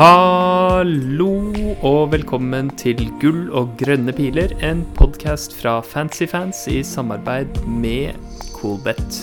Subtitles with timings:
[0.00, 1.26] Hallo
[1.84, 8.16] og velkommen til Gull og grønne piler, en podkast fra Fancyfans i samarbeid med
[8.54, 9.18] Coolbet.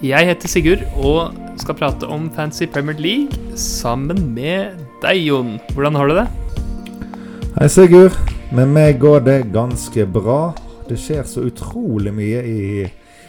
[0.00, 5.58] Jeg heter Sigurd og skal prate om Fancy Premier League sammen med deg, Jon.
[5.74, 6.26] Hvordan har du det?
[7.58, 8.16] Hei, Sigurd.
[8.56, 10.54] Med meg går det ganske bra.
[10.88, 12.62] Det skjer så utrolig mye i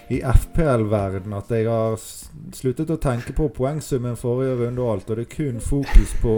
[0.10, 1.98] i FPL-verden at jeg har
[2.56, 6.36] sluttet å tenke på poengsummen forrige runde og alt, og det er kun fokus på,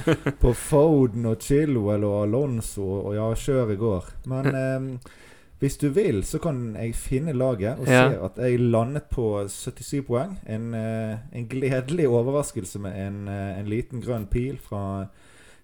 [0.42, 4.10] på Foden og Chilwell og Alonso og ja, i går.
[4.28, 5.14] Men eh,
[5.58, 8.02] hvis du vil, så kan jeg finne laget og ja.
[8.10, 10.36] se at jeg landet på 77 poeng.
[10.44, 15.06] En, eh, en gledelig overraskelse med en, eh, en, liten grønn pil fra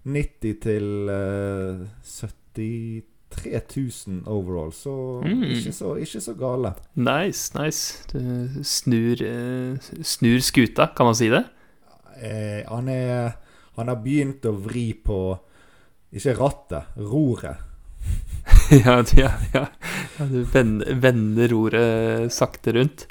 [0.09, 4.95] 90 til eh, 73 3000 overall, så,
[5.25, 5.43] mm.
[5.57, 6.75] ikke, så ikke så gale.
[6.95, 8.05] Nice, nice.
[8.13, 11.45] Du snur, uh, snur skuta, kan man si det?
[12.23, 13.33] Eh, han, er,
[13.79, 15.19] han har begynt å vri på
[16.13, 17.69] Ikke rattet, roret.
[18.85, 19.63] ja, ja, ja,
[20.29, 23.07] Du vender, vender roret sakte rundt.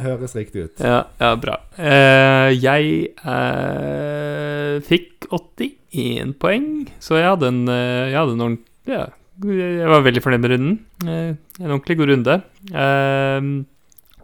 [0.00, 0.80] Høres riktig ut.
[0.80, 1.58] Ja, ja bra.
[1.76, 6.70] Eh, jeg eh, fikk 81 poeng,
[7.02, 9.08] så jeg hadde en, jeg hadde en ordentlig ja,
[9.44, 10.76] jeg var veldig fornøyd med runden.
[11.04, 12.36] Eh, en ordentlig god runde.
[12.72, 13.50] Ehm,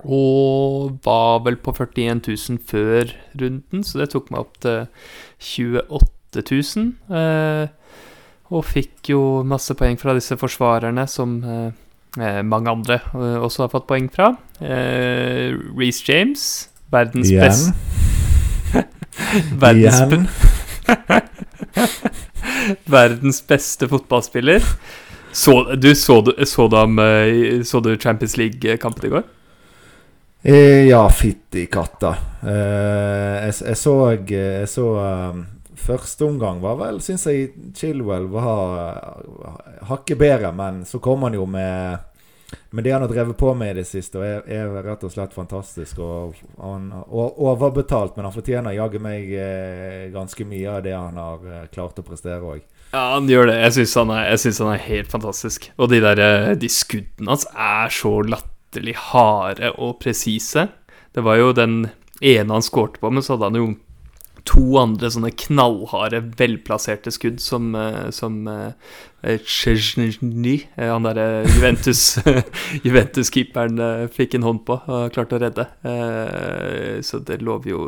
[0.03, 4.87] og var vel på 41 000 før runden, så det tok meg opp til
[5.39, 6.89] 28 000.
[7.13, 7.67] Eh,
[8.53, 13.89] og fikk jo masse poeng fra disse forsvarerne som eh, mange andre også har fått
[13.89, 14.35] poeng fra.
[14.61, 16.43] Reece James,
[16.93, 17.73] verdens beste
[19.63, 20.27] Verdens Igjen.
[22.93, 24.61] Verdens beste fotballspiller.
[25.33, 29.23] Så, du, så, du, så, dem, eh, så du Champions League-kampen i går?
[30.43, 32.17] Eh, ja, fytti katta.
[32.43, 33.97] Eh, jeg, jeg, så,
[34.29, 34.87] jeg så
[35.83, 39.17] Første omgang var vel, syns jeg Chilwell var
[39.89, 42.09] hakket bedre, men så kom han jo med
[42.71, 45.33] men det han har drevet på med i det siste, er, er rett og slett
[45.33, 45.99] fantastisk.
[46.05, 49.33] Og, han, og overbetalt, men han fortjener jaggu meg
[50.13, 52.61] ganske mye av det han har klart å prestere òg.
[52.93, 53.57] Ja, han gjør det.
[53.57, 55.71] Jeg syns han, han, er helt fantastisk.
[55.81, 60.67] Og de, der, eh, de skuddene hans er så latterlig harde og presise.
[61.13, 61.87] Det var jo den
[62.21, 63.71] ene han skårte på, men så hadde han jo
[64.49, 68.73] to andre sånne knallharde, velplasserte skudd som, eh, som uh,
[69.23, 75.67] han derre Juventus-keeperen, Juventus fikk en hånd på og klarte å redde.
[77.07, 77.85] Så det lover jo,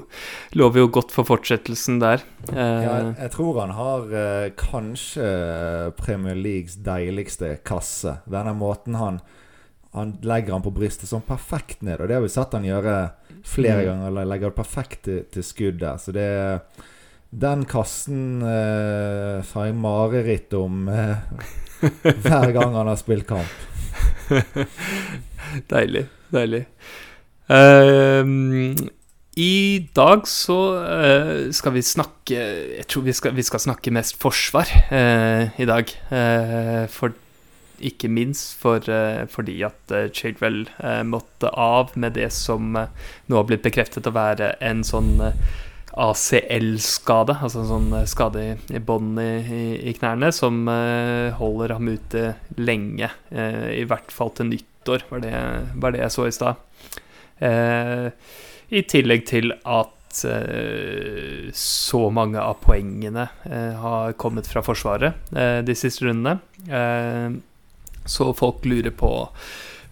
[0.55, 2.23] lover jo, godt for fortsettelsen der.
[2.55, 4.07] Ja, jeg tror han har
[4.61, 5.27] kanskje
[5.99, 8.21] Premier Leagues deiligste kasse.
[8.31, 9.19] Denne måten han
[9.95, 12.01] han legger han på brystet sånn perfekt ned.
[12.03, 12.97] Og det har vi sett han gjøre
[13.47, 13.87] flere mm.
[13.89, 14.09] ganger.
[14.11, 16.03] Eller legger det perfekt til, til skuddet.
[16.03, 16.27] Så det
[17.35, 21.23] Den kassen eh, har jeg mareritt om eh,
[22.27, 23.63] hver gang han har spilt kamp.
[25.75, 26.07] deilig.
[26.35, 26.65] Deilig.
[27.45, 28.25] Uh,
[29.39, 29.55] I
[29.95, 32.39] dag så uh, skal vi snakke
[32.79, 35.91] Jeg tror vi skal, vi skal snakke mest forsvar uh, i dag.
[36.91, 37.15] for
[37.83, 43.47] ikke minst for, uh, fordi at Childwell uh, måtte av med det som nå har
[43.49, 45.17] blitt bekreftet å være en sånn
[45.95, 50.67] ACL-skade, altså en sånn skade i, bånd i, i, knærne, som
[51.39, 52.25] holder ham ute
[52.59, 53.13] lenge.
[53.31, 55.35] I hvert fall til nyttår, var det,
[55.79, 56.59] var det jeg så i stad.
[58.75, 60.25] I tillegg til at
[61.55, 63.29] så mange av poengene
[63.87, 66.41] har kommet fra Forsvaret de siste rundene.
[68.05, 69.13] Så folk lurer på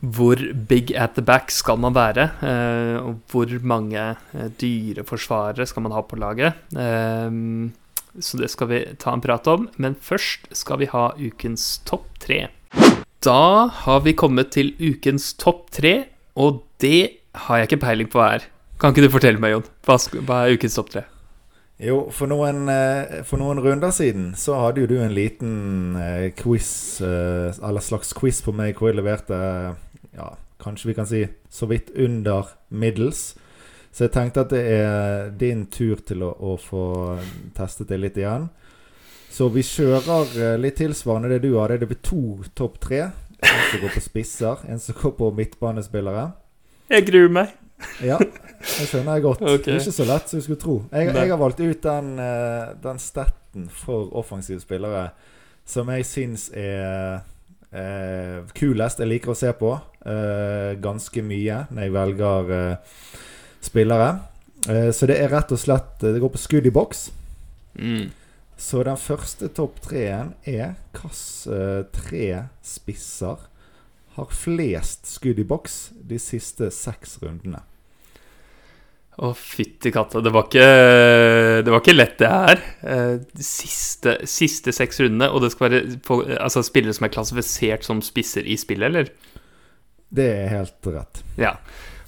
[0.02, 2.24] hvor big at the back skal man være?
[2.42, 4.00] Eh, og hvor mange
[4.34, 6.58] eh, dyre forsvarere skal man ha på laget?
[6.74, 7.30] Eh,
[8.18, 9.68] så det skal vi ta en prat om.
[9.78, 12.48] Men først skal vi ha ukens topp tre.
[13.22, 15.94] Da har vi kommet til ukens topp tre,
[16.34, 18.50] og det har jeg ikke peiling på hva er.
[18.82, 19.68] Kan ikke du fortelle meg, Jon?
[19.86, 21.06] Hva er ukens topp tre?
[21.82, 26.28] Jo, for noen, eh, for noen, runder siden så hadde jo du en liten eh,
[26.38, 29.38] quiz, eh, eller slags quiz på meg, hvor jeg leverte
[30.14, 30.28] ja,
[30.62, 33.32] kanskje vi kan si så vidt under middels.
[33.90, 36.84] Så jeg tenkte at det er din tur til å, å få
[37.56, 38.46] testet det litt igjen.
[39.32, 41.80] Så vi kjører litt tilsvarende det du hadde.
[41.82, 42.22] Det blir to
[42.54, 43.08] topp tre.
[43.42, 46.28] En som går på spisser, en som går på midtbanespillere.
[46.92, 47.56] Jeg gruer meg.
[48.02, 49.42] Ja, det skjønner jeg godt.
[49.42, 49.64] Okay.
[49.64, 50.78] Det er ikke så lett som du skulle tro.
[50.92, 55.10] Jeg, jeg har valgt ut den, eh, den staten for offensive spillere
[55.68, 57.22] som jeg syns er
[57.70, 59.02] eh, kulest.
[59.02, 63.04] Jeg liker å se på eh, ganske mye når jeg velger eh,
[63.62, 64.10] spillere.
[64.68, 67.06] Eh, så det er rett og slett Det går på skudd i boks.
[67.78, 68.10] Mm.
[68.58, 72.26] Så den første topp treen er hvilke tre
[72.62, 73.48] spisser
[74.12, 77.62] har flest skudd i boks de siste seks rundene?
[79.20, 80.22] Å, fytti katta.
[80.24, 80.68] Det var ikke
[81.66, 82.62] Det var ikke lett, det her.
[82.80, 87.84] Eh, siste, siste seks rundene, og det skal være på, altså, spillere som er klassifisert
[87.84, 89.10] som spisser i spillet, eller?
[90.12, 91.22] Det er helt rett.
[91.40, 91.56] Ja.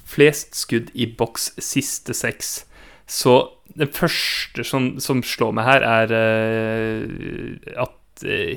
[0.05, 2.63] Flest skudd i boks siste seks.
[3.05, 3.37] Så
[3.77, 8.01] det første som, som slår meg her, er eh, at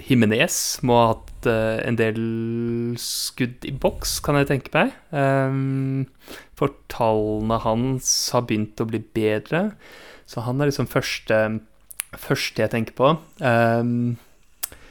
[0.06, 2.20] Himinez må ha hatt eh, en del
[3.02, 4.94] skudd i boks, kan jeg tenke meg.
[5.10, 6.06] Um,
[6.58, 9.68] for tallene hans har begynt å bli bedre.
[10.28, 11.36] Så han er liksom første,
[12.18, 13.12] første jeg tenker på.
[13.40, 14.16] Um,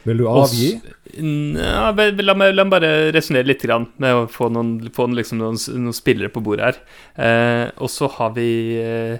[0.07, 0.69] Vil du avgi?
[0.79, 4.77] s- Ja, vel, la, meg, la meg bare resonnere litt grann med å få noen,
[4.95, 6.79] få liksom noen, noen spillere på bordet her.
[7.19, 8.47] Uh, og så har vi
[8.79, 9.17] uh,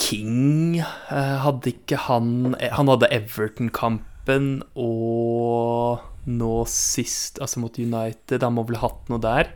[0.00, 0.80] King.
[1.12, 6.00] Uh, hadde ikke han Han hadde Everton-kampen og
[6.30, 8.42] nå sist, altså mot United.
[8.46, 9.48] Han må vel ha hatt noe der.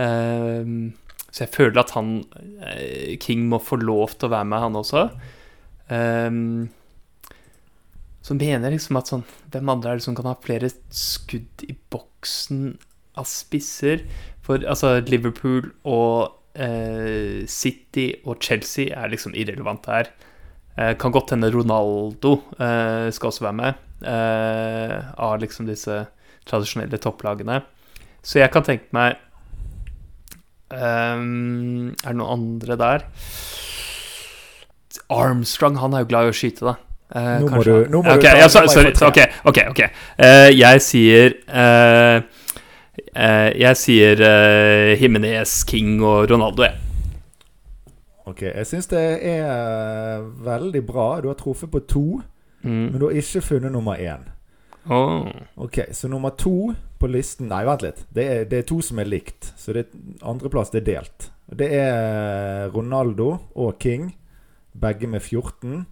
[0.00, 0.64] Eh,
[1.30, 2.20] så jeg føler at han
[2.66, 5.06] eh, King må få lov til å være med, han også.
[5.90, 6.68] Um,
[8.22, 11.64] så mener jeg liksom at sånn Hvem andre er det som kan ha flere skudd
[11.66, 12.74] i boksen
[13.18, 14.04] av spisser?
[14.46, 20.12] For altså Liverpool og uh, City og Chelsea er liksom irrelevante her.
[20.76, 23.86] Uh, kan godt hende Ronaldo uh, skal også være med.
[24.00, 25.92] Av liksom disse
[26.48, 27.58] tradisjonelle topplagene.
[28.24, 29.18] Så jeg kan tenke meg
[30.72, 33.04] ehm, Er det noen andre der?
[35.10, 36.74] Armstrong, han er jo glad i å skyte, da.
[37.10, 39.88] Uh, Nå må du- nå må Ok, du ja, så- sorry, ok, ok, okay.
[40.16, 42.20] Uh, jeg sier uh,
[43.58, 46.74] Jeg sier Himinez, King og Ronaldo, jeg.
[48.26, 51.20] Ok, Jeg syns det er veldig bra.
[51.20, 52.20] Du har truffet på to,
[52.62, 52.90] Mm.
[52.92, 54.20] men du har ikke funnet nummer én.
[54.88, 55.26] Oh.
[55.56, 58.04] Ok, Så nummer to på listen Nei, vent litt.
[58.12, 59.52] Det er, det er to som er likt.
[59.58, 59.88] Så det
[60.20, 61.30] andreplass det er delt.
[61.50, 64.12] Det er Ronaldo og King,
[64.72, 65.86] begge med 14.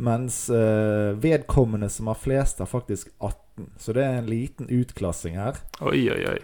[0.00, 3.68] Mens eh, vedkommende som har flest, har faktisk 18.
[3.78, 5.60] Så det er en liten utklassing her.
[5.84, 6.40] Oi, oi, oi.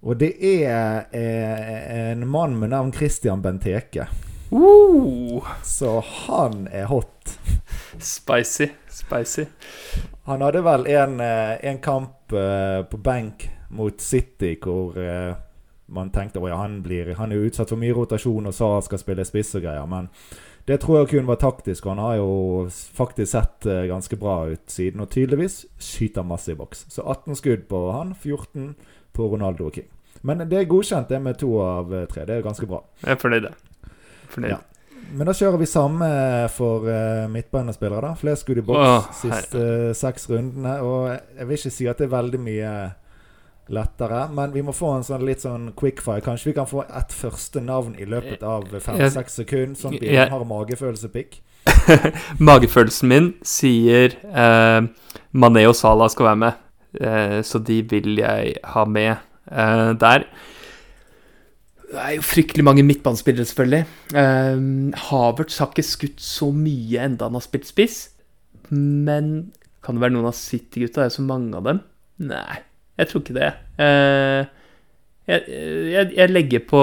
[0.00, 4.08] Og det er eh, en mann med navn Christian Benteke.
[4.52, 7.38] Uh, Så han er hot.
[7.98, 9.44] spicy, spicy.
[10.24, 15.34] Han hadde vel en, eh, en kamp eh, på benk mot City hvor eh,
[15.86, 19.02] man tenkte at han, blir, han er utsatt for mye rotasjon og sa han skal
[19.02, 19.86] spille spiss og greier.
[19.90, 20.10] Men
[20.66, 21.86] det tror jeg kun var taktisk.
[21.90, 25.00] Han har jo faktisk sett ganske bra ut siden.
[25.00, 26.84] Og tydeligvis skyter masse i boks.
[26.94, 28.76] Så 18 skudd på han, 14
[29.12, 29.88] på Ronaldo og King.
[30.22, 32.26] Men det er godkjent, det med to av tre.
[32.28, 32.84] Det er ganske bra.
[33.02, 33.69] Jeg er fornøyd, jeg.
[34.30, 34.50] Fornøyd.
[34.56, 34.60] Ja.
[35.10, 36.08] Men da kjører vi samme
[36.54, 38.14] for uh, midtbanespillere, da.
[38.20, 40.76] Flest skudd i boks Åh, siste uh, seks rundene.
[40.86, 42.74] Og jeg vil ikke si at det er veldig mye
[43.70, 46.22] lettere, men vi må få en sånn litt sånn quickfire.
[46.26, 50.14] Kanskje vi kan få ett første navn i løpet av fem-seks sekunder, sånn at vi
[50.14, 51.40] jeg- har magefølelsepikk.
[52.50, 54.80] Magefølelsen min sier uh,
[55.36, 56.62] Mané og Salah skal være med,
[57.02, 59.12] uh, så de vil jeg ha med
[59.50, 60.24] eh, der.
[61.90, 63.84] Det er jo fryktelig mange midtbanespillere, selvfølgelig.
[64.14, 67.98] Um, Havertz har ikke skutt så mye enda han har spilt spiss.
[68.70, 69.50] Men
[69.82, 71.02] kan det være noen av City-gutta?
[71.02, 71.80] Det er så mange av dem.
[72.30, 72.60] Nei,
[73.00, 73.50] jeg tror ikke det.
[73.80, 74.46] Uh,
[75.30, 75.58] jeg,
[75.90, 76.80] jeg, jeg legger på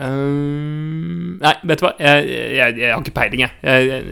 [0.00, 1.92] um, Nei, vet du hva?
[2.00, 3.52] Jeg, jeg, har ikke peiling, jeg.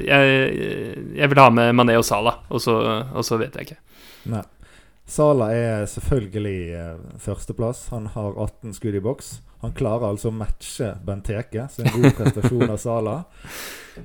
[0.05, 2.77] Jeg, vil ha med Mané og Salah, og så,
[3.09, 3.81] og så vet jeg ikke.
[4.33, 4.45] Nei.
[5.05, 7.89] Sala er selvfølgelig eh, førsteplass.
[7.93, 9.35] Han har 18 skudd i boks.
[9.65, 13.15] Han klarer altså å matche Benteke, så en god prestasjon av Sala.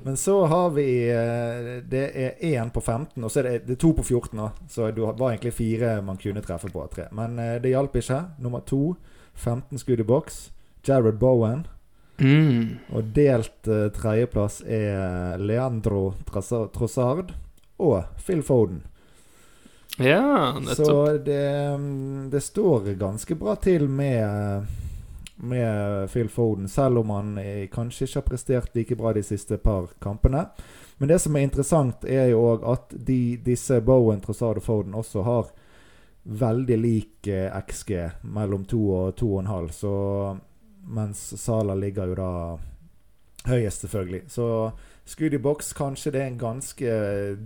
[0.06, 3.74] Men så har vi eh, Det er én på 15, og så er det, det
[3.74, 4.38] er to på 14.
[4.38, 4.48] Da.
[4.70, 7.08] Så det var egentlig fire man kunne treffe på av tre.
[7.12, 8.22] Men eh, det hjalp ikke.
[8.40, 8.94] Nummer to,
[9.34, 10.40] 15 skudd i boks.
[10.86, 11.66] Jared Bowen.
[12.20, 12.78] Mm.
[12.94, 17.34] Og delt eh, tredjeplass er Leandro Trossard
[17.80, 18.84] og Phil Foden.
[20.00, 20.86] Ja, nettopp.
[20.86, 24.66] Så det, mm, det står ganske bra til med,
[25.42, 29.56] med Phil Foden, selv om han eh, kanskje ikke har prestert like bra de siste
[29.56, 30.46] par kampene.
[30.98, 34.94] Men det som er interessant, er jo òg at de, disse Bowen, Trossard og Foden
[34.94, 35.52] også har
[36.22, 37.92] veldig lik eh, XG,
[38.22, 39.70] mellom 2 og 2,5.
[39.72, 39.94] Så
[40.90, 42.32] mens Sala ligger jo da
[43.48, 44.22] høyest, selvfølgelig.
[44.28, 44.46] Så
[45.08, 46.92] skudd i boks, kanskje det er en ganske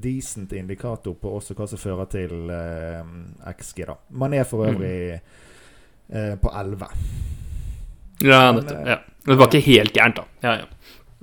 [0.02, 3.14] decent indikator på også hva som fører til eh,
[3.54, 3.98] XG, da.
[4.10, 6.90] Man er for øvrig eh, på 11.
[8.22, 8.78] Ja, nettopp.
[8.86, 8.98] eh, Ja.
[9.24, 10.24] Det var ikke helt gærent, da.
[10.42, 10.64] Ja, ja.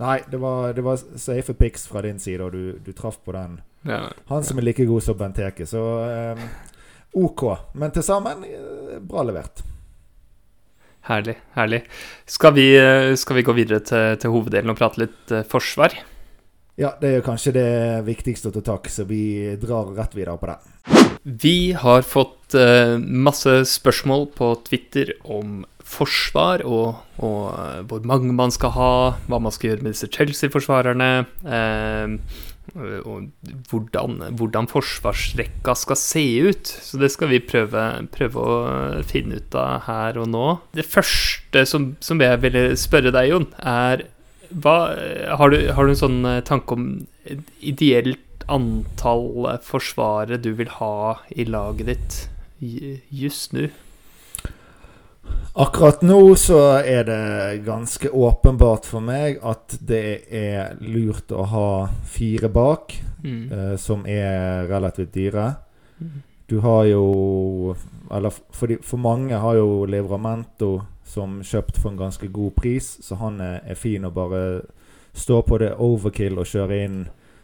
[0.02, 3.32] Nei, det var, det var safe pics fra din side, og du, du traff på
[3.36, 4.10] den Ja.
[4.30, 5.66] Han som er like god som Benteke.
[5.70, 5.82] Så
[6.34, 6.42] um,
[7.14, 7.44] OK.
[7.74, 9.62] Men til sammen eh, bra levert.
[11.06, 11.36] Herlig.
[11.56, 11.82] herlig.
[12.30, 12.66] Skal vi,
[13.18, 15.96] skal vi gå videre til, til hoveddelen og prate litt forsvar?
[16.80, 17.72] Ja, det er kanskje det
[18.08, 20.60] viktigste å ta tak så vi drar rett videre på det.
[21.24, 25.62] Vi har fått eh, masse spørsmål på Twitter om
[25.92, 28.94] forsvar, og, og eh, hvor mange man skal ha,
[29.28, 31.12] hva man skal gjøre med disse Chelsea-forsvarerne,
[31.46, 32.16] eh,
[32.72, 33.28] og
[33.68, 36.72] hvordan, hvordan forsvarsrekka skal se ut.
[36.72, 37.84] Så det skal vi prøve,
[38.16, 38.56] prøve å
[39.10, 40.48] finne ut av her og nå.
[40.78, 44.06] Det første som, som jeg ville spørre deg, Jon, er
[44.54, 44.76] hva,
[45.38, 46.90] har, du, har du en sånn eh, tanke om
[47.62, 52.20] ideelt antall eh, forsvarere du vil ha i laget ditt
[53.10, 53.70] just nå?
[55.54, 61.70] Akkurat nå så er det ganske åpenbart for meg at det er lurt å ha
[62.08, 63.52] fire bak, Mm.
[63.54, 65.56] eh, som er relativt dyre.
[66.02, 66.22] Mm.
[66.50, 67.76] Du har jo
[68.12, 72.94] Eller for, de, for mange har jo Livramento som kjøpt for en ganske god pris,
[73.04, 74.62] så han er, er fin å bare
[75.14, 77.02] stå på det overkill og kjøre inn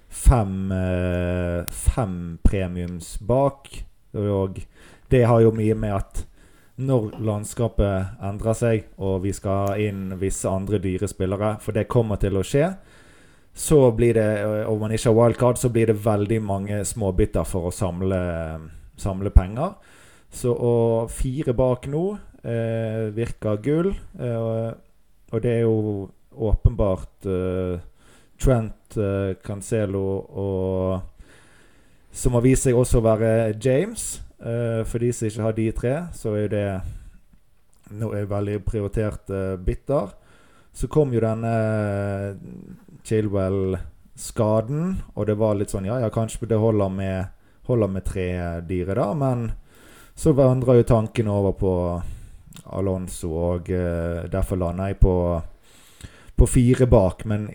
[0.08, 3.70] fem, eh, fem premiums bak.
[4.14, 4.62] Og
[5.10, 6.24] det har jo mye med at
[6.78, 11.90] når landskapet endrer seg, og vi skal ha inn visse andre dyre spillere, for det
[11.90, 12.70] kommer til å skje,
[13.58, 14.28] så blir det,
[14.70, 18.20] og man ikke har wildcard, så blir det veldig mange småbytter for å samle,
[19.02, 19.74] samle penger.
[20.30, 20.76] Så å
[21.10, 22.04] fire bak nå
[22.44, 23.94] eh, virker gull.
[24.20, 24.74] Eh,
[25.32, 27.80] og det er jo åpenbart eh,
[28.38, 31.02] Trent, eh, Cancelo og
[32.14, 34.22] Som har vist seg også å være James.
[34.40, 36.68] Eh, for de som ikke har de tre, så er jo det
[37.98, 40.12] nå er veldig prioritert eh, bitter.
[40.74, 41.54] Så kom jo denne
[43.08, 47.32] Chilwell-skaden, og det var litt sånn Ja, ja, kanskje det holder med,
[47.70, 48.28] holder med tre
[48.68, 49.50] dyre, da, men
[50.18, 51.74] så vandrer jo tanken over på
[52.76, 55.16] Alonso, og eh, derfor lander jeg på,
[56.38, 57.48] på fire bak, men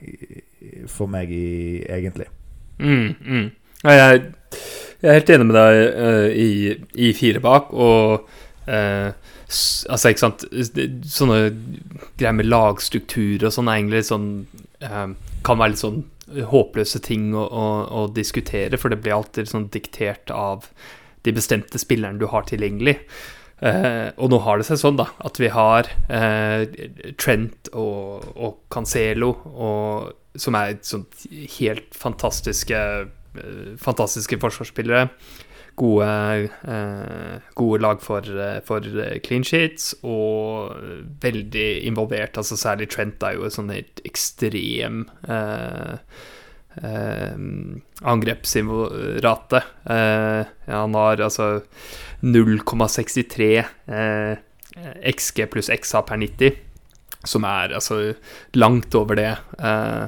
[0.89, 2.29] for meg i, egentlig.
[2.79, 3.51] Mm, mm.
[3.83, 4.23] Jeg,
[5.03, 6.51] jeg er helt enig med deg uh, i,
[7.03, 8.29] i fire bak, og
[8.71, 9.11] uh,
[9.53, 10.45] Altså, ikke sant
[11.13, 11.39] Sånne
[12.17, 14.29] greier med lagstruktur og sånn er egentlig sånn
[14.81, 15.13] eh,
[15.45, 15.99] Kan være litt sånn
[16.49, 20.65] håpløse ting å, å, å diskutere, for det blir alltid sånn diktert av
[21.27, 22.95] de bestemte spillerne du har tilgjengelig.
[23.63, 26.65] Eh, og nå har det seg sånn da at vi har eh,
[27.21, 31.23] Trent og, og Cancelo, og, som er sånt
[31.61, 35.07] helt fantastiske eh, fantastiske forsvarsspillere.
[35.79, 36.09] Gode,
[36.69, 40.75] eh, gode lag for, eh, for eh, clean sheets, og
[41.23, 42.37] veldig involvert.
[42.37, 45.97] altså Særlig Trent er jo en sånn helt ekstrem eh,
[46.83, 47.35] eh,
[48.03, 49.63] angrepsrate.
[49.85, 51.49] Eh, han har altså
[52.23, 54.37] 0,63 eh,
[55.13, 56.59] XG pluss XA per 90,
[57.25, 58.01] som er altså
[58.55, 59.31] langt over det.
[59.59, 60.05] Eh,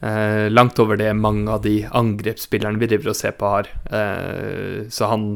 [0.00, 3.70] eh, langt over det mange av de angrepsspillerne vi driver og ser på, har.
[3.90, 5.28] Eh, så han,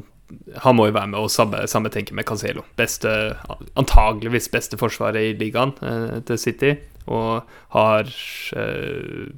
[0.65, 2.65] han må jo være med, og samme, samme tenker med Cancelo.
[2.81, 3.37] Beste,
[3.79, 6.75] antageligvis beste forsvaret i ligaen eh, til City,
[7.11, 8.11] og har
[8.57, 9.29] eh,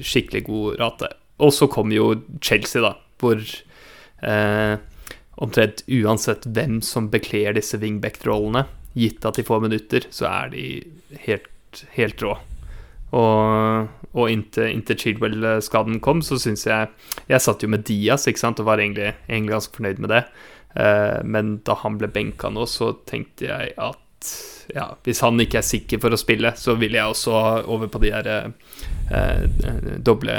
[0.00, 1.10] skikkelig god rate.
[1.42, 2.12] Og så kom jo
[2.44, 4.76] Chelsea, da, hvor eh,
[5.42, 10.66] omtrent uansett hvem som bekler disse wingback-rollene, gitt at de får minutter, så er de
[11.26, 12.36] helt, helt rå.
[13.14, 16.88] Og, og inntil, inntil Chilwell-skaden kom, så syns jeg
[17.30, 20.22] Jeg satt jo med Diaz ikke sant, og var egentlig, egentlig ganske fornøyd med det.
[20.74, 24.00] Eh, men da han ble benka nå, så tenkte jeg at
[24.74, 27.36] ja, hvis han ikke er sikker for å spille, så vil jeg også
[27.70, 29.44] over på de her eh,
[30.04, 30.38] doble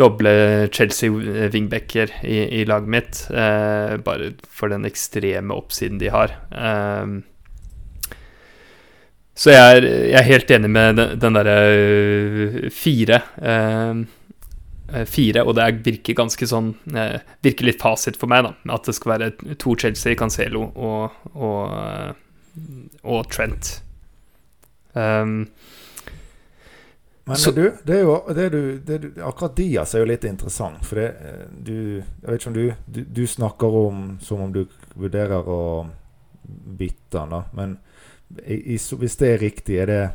[0.00, 1.12] doble Chelsea
[1.52, 3.18] wingbacker i, i laget mitt.
[3.28, 6.32] Eh, bare for den ekstreme oppsiden de har.
[6.48, 7.20] Eh,
[9.34, 13.22] så jeg er, jeg er helt enig med den, den derre øh, fire.
[13.40, 14.02] eh,
[14.92, 18.74] eh, fire, og det er, virker ganske sånn eh, Virker litt fasit for meg, da.
[18.76, 22.12] At det skal være to Chelsea, Cancelo og, og, eh,
[23.02, 23.82] og Trent.
[24.94, 25.46] Um,
[27.24, 30.24] Men Så- du, det er jo det du, det du, Akkurat Diaz er jo litt
[30.24, 30.84] interessant.
[30.84, 34.52] For det, eh, du Jeg vet ikke om du, du Du snakker om som om
[34.52, 34.66] du
[34.96, 35.86] vurderer å
[36.78, 37.44] bytte han, da.
[37.54, 37.78] Men
[38.44, 40.10] i, i, hvis det er riktig, er det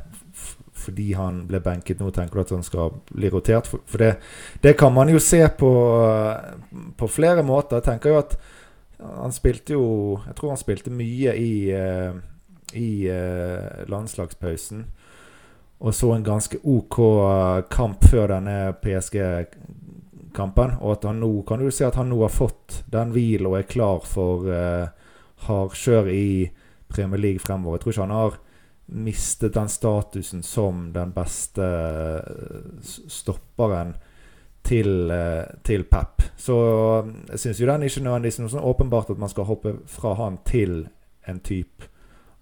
[0.77, 3.65] fordi han ble benket nå, tenker du at han skal bli rotert?
[3.67, 4.17] For, for det,
[4.61, 5.71] det kan man jo se på,
[6.97, 7.77] på flere måter.
[7.79, 8.35] Jeg tenker jo at
[8.97, 12.13] han spilte jo Jeg tror han spilte mye i, eh,
[12.73, 14.85] i eh, landslagspausen.
[15.77, 16.95] Og så en ganske OK
[17.69, 20.79] kamp før denne PSG-kampen.
[20.81, 23.59] Og at han nå kan du si at han nå har fått den hvilen og
[23.59, 24.89] er klar for uh,
[25.45, 26.49] hardkjør i
[26.89, 27.77] Premier League fremover.
[27.77, 28.39] Jeg tror ikke han har
[28.87, 31.69] mistet den statusen som den beste
[32.81, 33.93] stopperen
[34.67, 35.11] til,
[35.63, 36.25] til Pep.
[36.37, 36.57] Så
[37.31, 40.41] jeg syns jo den ikke nødvendigvis noe sånn åpenbart at man skal hoppe fra han
[40.47, 40.81] til
[41.27, 41.87] en type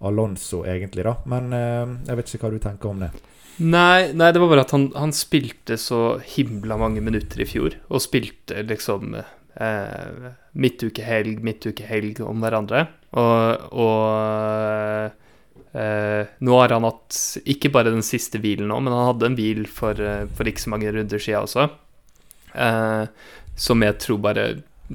[0.06, 1.16] Alonso, egentlig, da.
[1.30, 3.14] Men jeg vet ikke hva du tenker om det.
[3.64, 7.78] Nei, nei, det var bare at han, han, spilte så himla mange minutter i fjor.
[7.88, 10.26] Og spilte liksom eh,
[10.60, 12.88] midtukehelg, midtukehelg om hverandre.
[13.16, 15.22] Og, og
[15.76, 17.18] Uh, nå har han hatt
[17.52, 20.64] ikke bare den siste hvilen nå, men han hadde en hvil for, uh, for ikke
[20.64, 21.66] så mange runder siden også.
[22.56, 23.06] Eh,
[23.56, 24.48] som jeg tror bare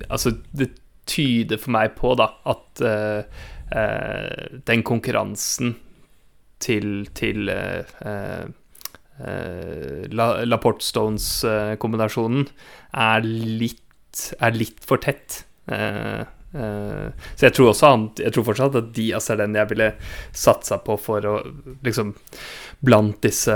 [0.06, 0.70] Altså, det
[1.10, 3.24] tyder for meg på, da, at eh,
[3.74, 5.72] eh, den konkurransen
[6.62, 8.46] til, til uh,
[9.18, 10.04] uh,
[10.46, 12.46] Laporte Stones-kombinasjonen
[12.92, 15.40] er, er, litt for tett.
[15.66, 19.92] Uh, så jeg tror også jeg tror fortsatt at Diaz er den jeg ville
[20.34, 21.36] satsa på for å
[21.86, 22.10] liksom
[22.80, 23.54] Blant disse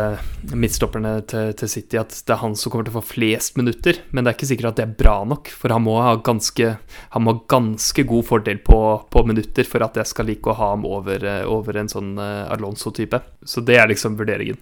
[0.53, 4.03] midtstopperne til, til, City at det er han som kommer til å få flest minutter.
[4.13, 6.75] Men det er ikke sikkert at det er bra nok, for han må ha ganske,
[7.15, 10.59] han må ha ganske god fordel på, på, minutter for at jeg skal like å
[10.59, 13.23] ha ham over, over en sånn Alonso-type.
[13.49, 14.61] Så det er liksom vurderingen.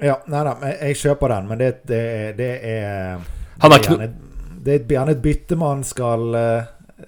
[0.00, 2.04] Ja, nei da, jeg kjøper den, men det, det,
[2.40, 3.20] det er
[3.60, 4.08] Han er
[4.56, 6.32] Det er gjerne et bytte man skal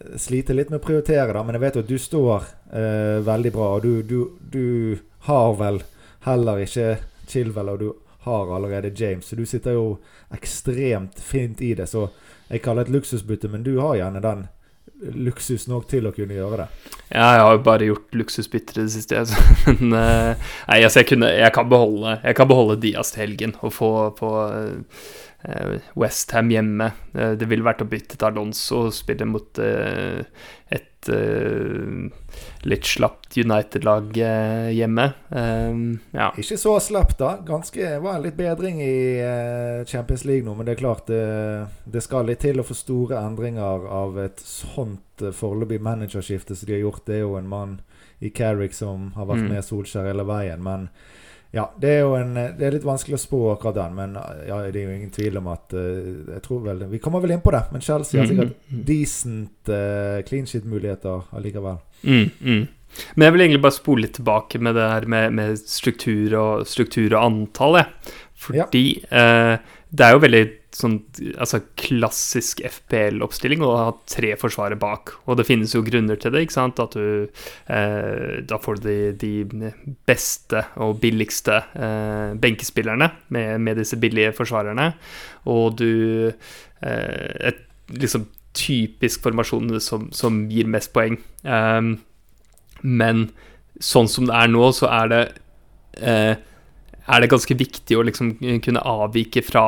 [0.04, 1.42] uh, slite litt med å prioritere, da.
[1.42, 5.54] Men jeg vet jo at du står eh, veldig bra, og du, du, du har
[5.60, 5.82] vel
[6.26, 6.96] heller ikke
[7.28, 7.92] Chilwell, og du
[8.24, 9.26] har allerede James.
[9.28, 9.98] Så du sitter jo
[10.34, 11.88] ekstremt fint i det.
[11.90, 12.08] Så
[12.48, 14.46] jeg kaller det et luksusbytte, men du har gjerne den
[15.12, 16.68] luksus nok til å kunne gjøre det.
[17.10, 19.20] Ja, jeg har jo bare gjort luksusbytter i det siste.
[19.20, 19.40] Altså.
[19.66, 23.74] Men uh, nei, altså jeg, kunne, jeg, kan beholde, jeg beholde Dias til helgen og
[23.76, 23.90] få
[24.22, 25.12] uh, eh,
[26.00, 26.90] Westham hjemme.
[27.14, 30.90] Uh, det ville vært å bytte til Alonso og spille mot et
[32.64, 34.16] litt slapt United-lag
[34.72, 35.04] hjemme.
[36.16, 36.28] ja.
[36.40, 37.34] Ikke så slapt, da.
[37.44, 39.20] Ganske var en litt bedring i
[39.84, 41.20] Champions League nå, men det er klart det,
[41.84, 46.78] det skal litt til å få store endringer av et sånt foreløpig managerskifte som de
[46.78, 47.04] har gjort.
[47.04, 47.76] Det er jo en mann
[48.24, 49.50] i Carrick som har vært mm.
[49.52, 50.62] med Solskjær hele veien.
[50.64, 50.88] Men
[51.54, 53.92] ja, det er jo en, det er litt vanskelig å spå akkurat den.
[53.94, 54.16] Men
[54.48, 57.36] ja, det er jo ingen tvil om at uh, Jeg tror vel Vi kommer vel
[57.36, 58.86] inn på det, men Chelsea har sikkert mm, mm, mm.
[58.88, 61.78] decent uh, clean shit-muligheter allikevel.
[62.02, 62.64] Mm, mm.
[63.14, 66.66] Men jeg vil egentlig bare spole litt tilbake med det her med, med struktur, og,
[66.70, 67.80] struktur og antall.
[67.80, 68.14] Jeg.
[68.44, 69.24] Fordi ja.
[69.54, 70.96] uh, det er jo veldig sånn
[71.38, 75.12] altså klassisk FPL-oppstilling å ha tre forsvarere bak.
[75.28, 76.82] Og det finnes jo grunner til det, ikke sant?
[76.82, 77.28] At du
[77.70, 79.72] eh, Da får du de, de,
[80.08, 84.90] beste og billigste eh, benkespillerne med, med, disse billige forsvarerne.
[85.50, 85.92] Og du
[86.30, 87.62] eh, Et
[87.94, 91.18] liksom typisk formasjon som, som gir mest poeng.
[91.42, 91.96] Um,
[92.80, 93.28] men
[93.82, 95.22] sånn som det er nå, så er det
[95.98, 96.36] eh,
[97.04, 99.64] er det ganske viktig å liksom kunne avvike fra,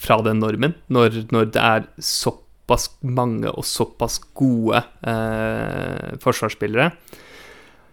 [0.00, 6.90] fra den normen, når, når, det er såpass mange og såpass gode eh, forsvarsspillere.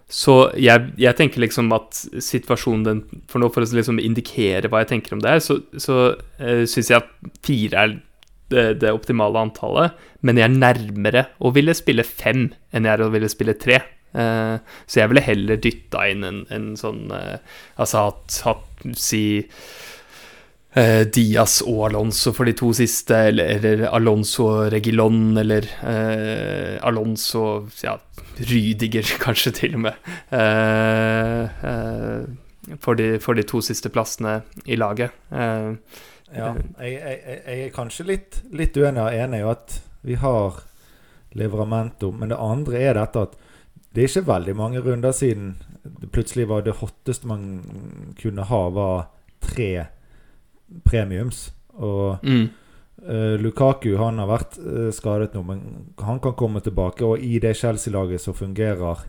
[0.08, 4.80] Så jeg, jeg, tenker liksom at situasjonen den For nå for å liksom indikere hva
[4.80, 7.98] jeg tenker om det her, så, så eh, syns jeg at fire er
[8.48, 9.98] det, det, optimale antallet.
[10.24, 13.82] Men jeg er nærmere å ville spille fem enn jeg er å ville spille tre.
[14.16, 17.36] Uh, så jeg ville heller dytta inn en, en sånn uh,
[17.78, 24.48] Altså hatt, hatt si uh, Diaz og Alonso for de to siste, eller, eller Alonso
[24.48, 25.68] og Regilon, eller
[26.88, 27.44] Alonso
[27.84, 27.98] ja,
[28.40, 30.12] Rydiger, kanskje til og med.
[32.84, 35.16] For de, for, de, to siste plassene i laget.
[35.32, 35.74] ja,
[36.36, 39.08] jeg, jeg, jeg, er kanskje litt, litt uenig.
[39.08, 40.62] Er enig i at vi har
[41.38, 43.38] Livramento, men det andre er dette at
[43.98, 45.56] det er ikke veldig mange runder siden
[46.02, 47.48] det plutselig var det hotteste man
[48.20, 49.08] kunne ha, var
[49.42, 49.88] tre
[50.86, 51.48] premiums.
[51.74, 52.44] Og mm.
[53.10, 55.64] uh, Lukaku han har vært uh, skadet nå, men
[55.98, 57.06] han kan komme tilbake.
[57.06, 59.08] Og i det Chelsea-laget som fungerer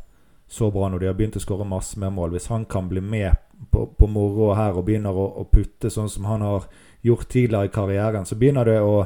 [0.48, 3.03] så bra når de har begynt å skåre masse mer mål Hvis han kan bli
[3.05, 3.37] med
[3.68, 6.64] på, på moroa her og begynner å, å, putte sånn som han har
[7.05, 9.03] gjort tidligere i karrieren, så begynner det å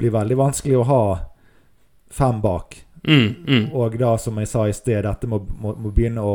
[0.00, 1.02] bli veldig vanskelig å ha
[2.10, 2.74] fem bak.
[3.08, 3.72] Mm, mm.
[3.72, 6.34] Og da, som jeg sa i sted, dette må, må, må begynne å,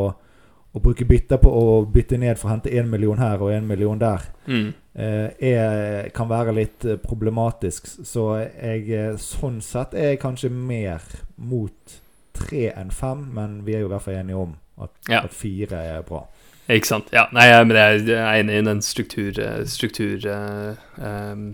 [0.72, 3.68] å, bruke bytter på å bytte ned for å hente én million her og én
[3.70, 4.68] million der, mm.
[4.94, 7.90] eh, er, kan være litt eh, problematisk.
[8.08, 12.00] Så jeg eh, sånn sett er jeg kanskje mer mot
[12.36, 15.22] tre enn fem, men vi er jo i hvert fall enige om at, ja.
[15.22, 16.26] at fire er bra.
[16.66, 17.14] Ikke sant.
[17.14, 19.38] Ja, nei, men jeg er enig i den struktur...
[19.70, 21.54] struktur uh, um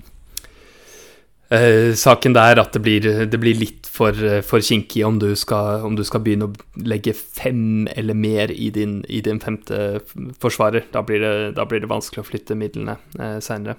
[1.51, 4.15] Uh, saken der at det blir, det blir litt for,
[4.47, 9.21] for kinkig om om du, skal, begynne å legge fem eller mer i din, i
[9.21, 9.99] din femte
[10.39, 10.87] forsvarer.
[10.93, 13.75] Da blir, det, da blir, det, vanskelig å flytte midlene eh, seinere.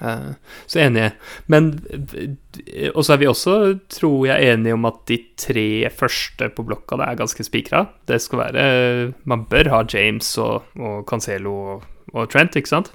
[0.00, 0.32] Eh,
[0.66, 1.14] så enige.
[1.46, 1.72] Men
[2.94, 3.56] Og så er vi også,
[3.88, 7.86] tror jeg, enige om at de tre første på blokka det er ganske spikra.
[8.08, 8.68] Det skal være
[9.24, 12.92] Man bør ha James og, og Cancelo og, og Trent, ikke sant?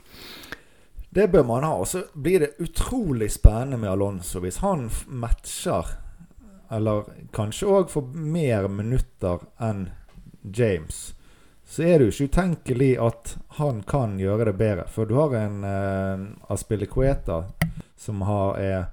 [1.16, 1.74] Det bør man ha.
[1.80, 4.42] Og så blir det utrolig spennende med Alonso.
[4.44, 5.96] Hvis han matcher,
[6.76, 9.88] eller kanskje òg for mer minutter enn
[10.42, 11.14] James,
[11.66, 14.86] så er det jo ikke utenkelig at han kan gjøre det bedre.
[14.92, 17.46] For du har en eh, Aspilicueta
[17.98, 18.86] som har, er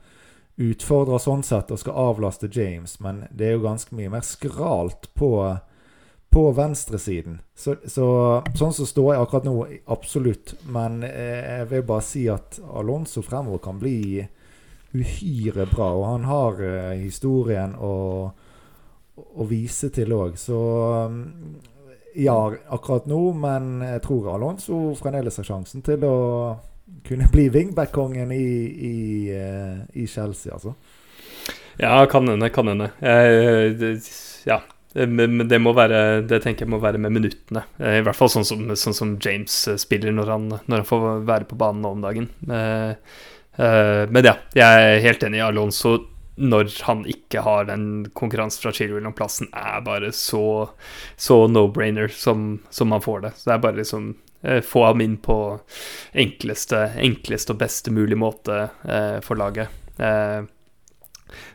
[0.62, 5.10] utfordra sånn sett og skal avlaste James, men det er jo ganske mye mer skralt
[5.18, 5.34] på
[6.32, 7.42] på venstresiden.
[7.54, 8.06] Så, så,
[8.56, 9.56] sånn som står jeg akkurat nå,
[9.92, 10.54] absolutt.
[10.64, 14.22] Men eh, jeg vil bare si at Alonso fremover kan bli
[14.94, 15.90] uhyre bra.
[15.96, 17.94] Og han har eh, historien å,
[19.16, 20.36] å, vise til òg.
[20.40, 20.58] Så
[21.12, 21.22] mm,
[22.22, 22.36] ja,
[22.74, 26.16] akkurat nå, men jeg tror Alonso fremdeles har sjansen til å
[27.06, 28.44] kunne bli wingback-kongen i,
[28.92, 28.96] i,
[29.32, 30.74] eh, i, Chelsea, altså.
[31.80, 32.92] Ja, kan hende, kan hende.
[34.44, 34.60] Ja,
[34.94, 35.58] Eh, men det
[36.28, 37.64] Det tenker jeg må være med minuttene.
[37.78, 40.84] Eh, I hvert fall sånn som, sånn som James eh, spiller når han, når han,
[40.84, 42.28] får være på banen nå om dagen.
[43.56, 45.98] Men ja, jeg er helt enig i Alonso.
[46.40, 50.70] Når han ikke har den konkurransen fra Chilwell om plassen, er bare så,
[51.20, 53.32] så no-brainer som, som, man får det.
[53.36, 54.08] Så det er bare liksom
[54.64, 55.36] få ham inn på
[56.24, 58.64] enkleste, enkleste og beste mulig måte
[59.22, 59.68] for laget.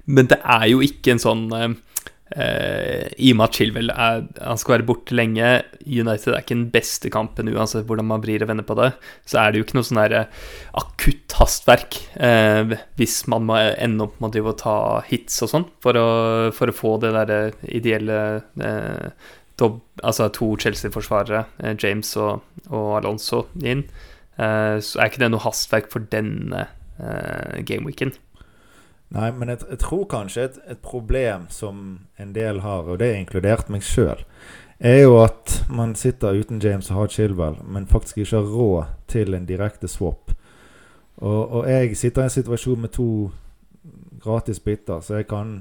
[0.05, 1.43] men det er jo ikke en sånn
[2.35, 5.47] Uh, I og med at Chilwell er, han skal være borte lenge,
[5.85, 8.89] United er ikke den beste kampen uansett hvordan man vrir og vender på det,
[9.23, 10.43] så er det jo ikke noe sånn eh,
[10.81, 14.75] akutt hastverk uh, hvis man må ende opp med å ta
[15.07, 16.01] hits og sånn for,
[16.57, 18.19] for, å få det der ideelle
[18.59, 21.47] uh, dob, Altså to Chelsea-forsvarere,
[21.81, 23.87] James og, og, Alonso, inn.
[24.37, 26.67] så er ikke det noe hastverk for denne
[27.65, 28.13] gameweeken.
[29.15, 31.83] Nei, men jeg, jeg tror kanskje et, et, problem som
[32.19, 34.19] en del har, og det er inkludert meg sjøl,
[34.79, 38.91] er jo at man sitter uten James og har Chilwell, men faktisk ikke har råd
[39.07, 40.33] til en direkte swap.
[41.17, 43.07] Og, og jeg sitter i en situasjon med to
[44.21, 45.55] gratis biter, så jeg kan,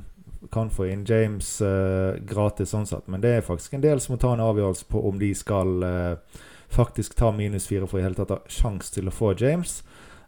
[0.52, 3.06] kan få inn James uh, gratis sånn sett.
[3.08, 5.86] Men det er faktisk en del som må ta en avgjørelse på om de skal
[5.86, 9.80] uh, faktisk ta minus fire for i hele tatt ha sjanse til å få James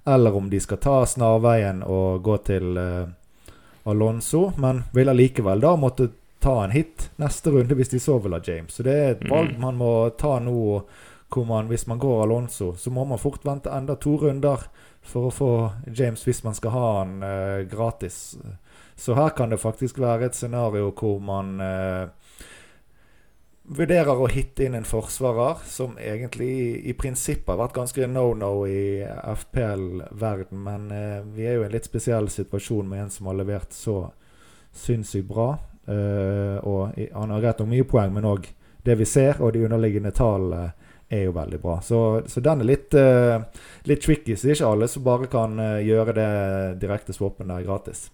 [0.05, 3.09] eller om de skal ta snarveien og gå til uh,
[3.89, 4.53] Alonso.
[4.57, 6.09] Men vil allikevel da måtte
[6.41, 8.75] ta en hit neste runde hvis de så vil ha James.
[8.75, 9.63] Så det er et valg mm.
[9.63, 10.83] man må ta nå.
[11.29, 14.63] hvor Man, hvis man går Alonso, så må man fort vente enda to runder
[15.03, 15.51] for å få
[15.87, 18.39] James hvis man skal ha han uh, gratis.
[18.97, 22.09] Så her kan det faktisk være et scenario hvor man uh,
[23.69, 26.51] vurderer å hitte inn en forsvarer som egentlig
[26.89, 31.75] i, prinsippet har vært ganske no-no i FPL-verden, men eh, vi er jo i en
[31.77, 34.01] litt spesiell situasjon med en som har levert så
[34.73, 35.51] sinnssykt bra.
[35.89, 38.49] Eh, og han har rett nok mye poeng, men òg
[38.89, 40.71] det vi ser, og de underliggende tallene
[41.09, 41.79] er jo veldig bra.
[41.85, 43.41] Så, så den er litt, uh,
[43.89, 44.37] litt tricky.
[44.37, 46.33] Så det er ikke alle som bare kan uh, gjøre det
[46.83, 48.11] direkte swappen der gratis.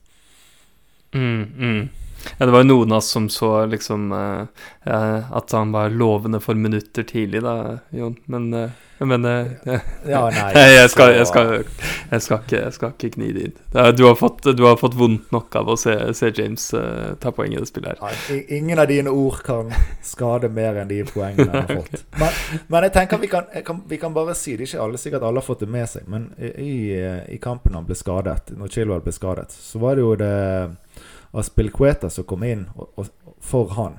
[1.15, 1.89] Mm, mm.
[2.39, 4.47] Ja, det var jo noen av oss som så liksom uh,
[5.37, 8.17] at han var lovende for minutter tidlig, da, Jon.
[8.25, 9.47] Men, uh, men uh,
[10.09, 11.51] ja, nei, jeg, skal, jeg, skal,
[12.11, 13.57] jeg, skal ikke, jeg skal ikke kni det inn.
[13.97, 16.67] Du har, fått, du har fått vondt nok av å se, se James
[17.21, 18.19] ta poeng i det spillet her.
[18.31, 19.73] Nei, ingen av dine ord kan
[20.05, 22.05] skade mer enn de poengene jeg har fått.
[22.25, 22.37] Men,
[22.71, 24.69] men jeg tenker vi kan, kan, vi kan, bare si det.
[24.69, 26.95] Ikke alle, sikkert alle har fått det med seg, men i,
[27.35, 30.35] i kampen han ble skadet, når Chilwell ble skadet, så var det jo det
[31.35, 33.99] Aspilqueta som kom inn og, og, for han.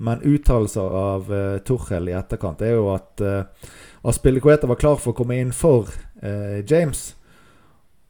[0.00, 3.70] Men uttalelser av uh, Torhell i etterkant er jo at uh,
[4.08, 5.90] Aspilqueta var klar for å komme inn for
[6.24, 7.10] uh, James.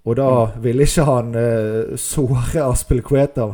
[0.06, 0.60] Og da mm.
[0.62, 3.50] ville ikke han uh, såre Aspilqueta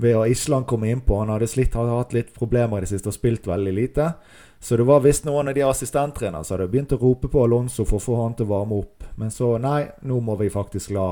[0.00, 1.18] ved å ikke la han komme innpå.
[1.20, 4.12] Han hadde, slitt, hadde hatt litt problemer i det siste og spilt veldig lite.
[4.60, 7.86] Så det var visst noen av de assistenttrenerne som hadde begynt å rope på Alonso
[7.88, 9.06] for å få han til å varme opp.
[9.20, 11.10] Men så nei, nå må vi faktisk la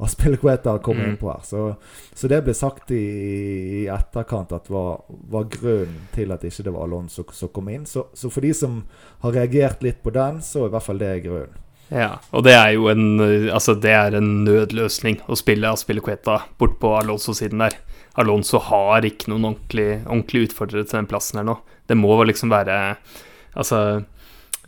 [0.06, 1.10] Aspilicueta kommer mm.
[1.10, 1.40] innpå her.
[1.44, 1.74] Så,
[2.14, 3.04] så, det ble sagt i,
[3.80, 7.84] i etterkant at var, var grunnen til at ikke det var Alonso som kom inn.
[7.88, 8.82] Så, så, for de som
[9.24, 11.58] har reagert litt på den, så er i hvert fall det grunnen.
[11.90, 13.18] Ja, og det er jo en,
[13.50, 17.74] altså det er en nødløsning å spille Aspilicueta bort på Alonso-siden der.
[18.20, 21.58] Alonso har ikke noen ordentlig, ordentlig utfordrere til den plassen her nå.
[21.90, 22.78] Det må liksom være
[23.58, 24.04] Altså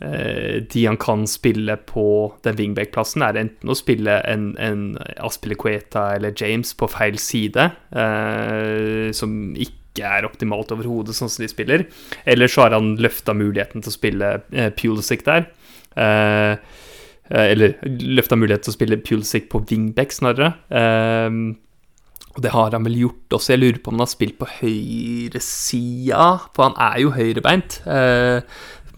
[0.01, 2.05] de han kan spille på
[2.43, 9.11] den wingback-plassen, er enten å spille en, en Aspilicueta eller James på feil side, eh,
[9.15, 11.85] som ikke er optimalt overhodet, sånn som de spiller.
[12.25, 15.45] Eller så har han løfta muligheten til å spille eh, Pulisic der.
[15.95, 16.57] Eh,
[17.29, 20.55] eh, eller løfta muligheten til å spille Pulisic på wingback, snarere.
[20.73, 21.29] Eh,
[22.33, 23.53] og det har han vel gjort også.
[23.53, 27.77] Jeg lurer på om han har spilt på høyresida, for han er jo høyrebeint.
[27.85, 28.41] Eh,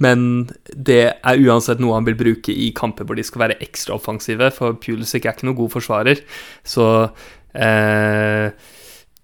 [0.03, 3.95] men det er uansett noe han vil bruke i kamper hvor de skal være ekstra
[3.95, 6.23] offensive, for Pulisic er ikke noen god forsvarer.
[6.67, 6.88] Så
[7.55, 8.51] eh,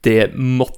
[0.08, 0.78] det måtte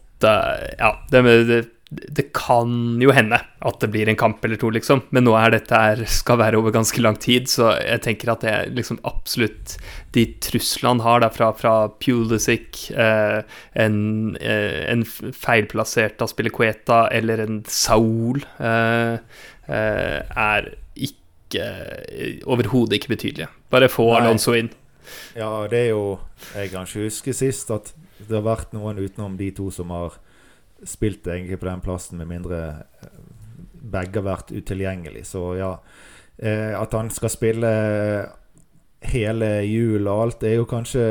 [0.80, 1.58] Ja, det, det,
[1.92, 5.02] det, kan jo hende at det blir en kamp eller to, liksom.
[5.16, 8.46] Men nå er dette her, skal være over ganske lang tid, så jeg tenker at
[8.46, 9.76] det er liksom absolutt
[10.16, 13.44] de truslene han har derfra, fra, Pulisic, eh,
[13.84, 13.98] en,
[14.40, 19.20] eh, en feilplassert Aspilicueta eller en Saul Eh,
[19.68, 21.64] er ikke
[22.50, 23.48] overhodet ikke betydelige.
[23.72, 24.10] Bare få.
[24.18, 24.72] Alonso inn.
[25.36, 26.20] Ja, det er jo
[26.56, 30.16] Jeg kan ikke huske sist at det har vært noen utenom de to som har
[30.88, 32.60] spilt egentlig på den plassen, med mindre
[33.04, 33.20] eh,
[33.94, 35.26] begge har vært utilgjengelig.
[35.28, 35.74] Så ja,
[36.38, 37.72] eh, at han skal spille
[39.04, 41.04] hele jul og alt, er jo kanskje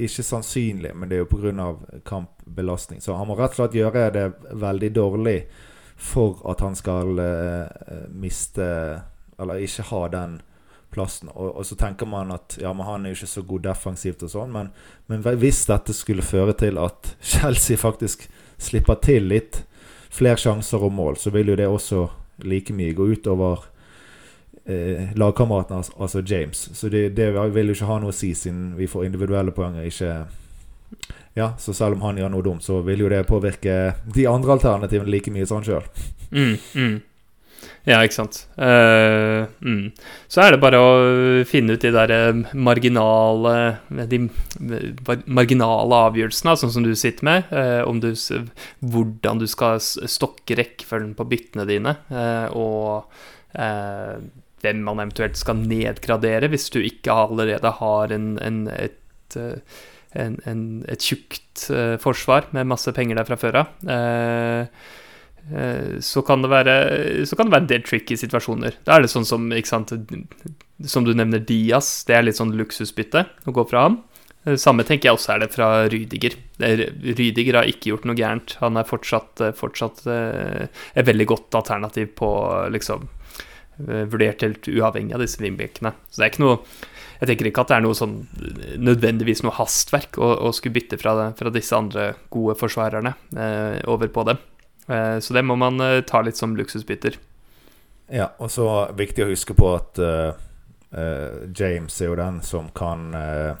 [0.00, 1.70] ikke sannsynlig, men det er jo pga.
[2.04, 3.00] kampbelastning.
[3.00, 4.26] Så han må rett og slett gjøre det
[4.60, 5.38] veldig dårlig
[6.00, 8.64] for at han skal uh, miste
[9.40, 10.40] Eller ikke ha den
[10.90, 11.28] plassen.
[11.32, 14.24] Og, og, så tenker man at ja, men han er jo ikke så god defensivt
[14.26, 14.70] og sånn, men,
[15.08, 18.26] men, hvis dette skulle føre til at Chelsea faktisk
[18.60, 19.62] slipper til litt
[20.10, 22.08] flere sjanser og mål, så vil jo det også
[22.42, 23.62] like mye gå utover
[24.64, 26.70] eh, lagkameraten, altså James.
[26.74, 29.78] Så det, det, vil jo ikke ha noe å si, siden vi får individuelle poeng
[29.78, 30.14] og ikke
[31.38, 33.76] ja, så selv om han gjør noe dumt, så vil jo det påvirke
[34.14, 35.86] de andre alternativene like mye som han sjøl.
[36.30, 36.98] Mm, mm.
[37.88, 38.42] Ja, ikke sant.
[38.60, 39.92] Uh, mm.
[40.30, 40.90] Så er det bare å
[41.48, 43.54] finne ut de der eh, marginale
[44.08, 44.20] De
[45.24, 47.52] marginale avgjørelsene, sånn som du sitter med.
[47.52, 48.10] Uh, om du,
[48.84, 53.10] hvordan du skal stokke rekkefølgen på byttene dine, uh, og
[53.50, 59.34] hvem man eventuelt skal nedgradere hvis du ikke allerede har en, en, et
[60.18, 63.70] en, en, et tjukt uh, forsvar med masse penger der fra før av.
[63.86, 64.66] Uh,
[66.04, 66.74] så kan, det være,
[67.26, 68.76] så kan det være en del tricky situasjoner.
[68.86, 69.90] Da er det sånn som sant,
[70.86, 73.96] Som du nevner Diaz, det er litt sånn luksusbytte å gå fra ham.
[74.60, 76.36] Samme tenker jeg også er det fra Rydiger.
[76.60, 78.54] Rydiger har ikke gjort noe gærent.
[78.60, 82.30] Han er fortsatt, fortsatt et veldig godt alternativ på
[82.76, 83.08] liksom
[83.80, 85.94] Vurdert helt uavhengig av disse wingbackene.
[86.12, 86.58] Så det er ikke noe
[87.20, 88.14] jeg tenker ikke at det er noe sånn
[88.80, 94.08] nødvendigvis noe hastverk å, å skulle bytte fra, fra, disse andre gode forsvarerne eh, over
[94.12, 94.40] på dem.
[94.88, 97.18] Eh, så det må man eh, ta litt som luksusbytter.
[98.10, 100.32] Ja, og så viktig å huske på at uh,
[100.96, 103.52] uh, James er jo den som kan uh,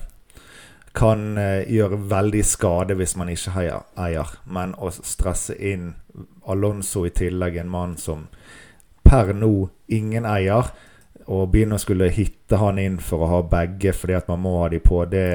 [0.90, 1.38] kan
[1.70, 4.32] gjøre veldig skade hvis man ikke heier, eier.
[4.50, 5.92] Men å stresse inn
[6.50, 8.24] Alonso i tillegg, en mann som
[9.06, 10.72] per nå ingen eier,
[11.30, 14.56] å begynne å skulle hitte han inn for å ha begge fordi at man må
[14.62, 15.26] ha de på, det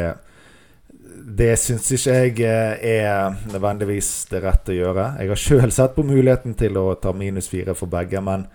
[1.25, 5.05] det syns ikke jeg eh, er nødvendigvis det rette å gjøre.
[5.19, 8.45] Jeg har sjøl sett på muligheten til å ta minus fire for begge, men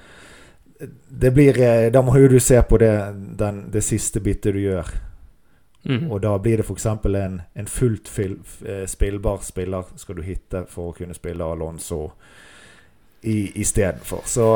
[0.81, 2.93] det blir eh, Da må jo du se på det,
[3.41, 4.93] den, det siste byttet du gjør.
[5.89, 6.11] Mm.
[6.13, 6.87] Og da blir det f.eks.
[6.87, 12.05] en, en fullt fil, eh, spillbar spiller skal du hitte for å kunne spille Alonso
[13.21, 14.23] istedenfor.
[14.25, 14.47] Så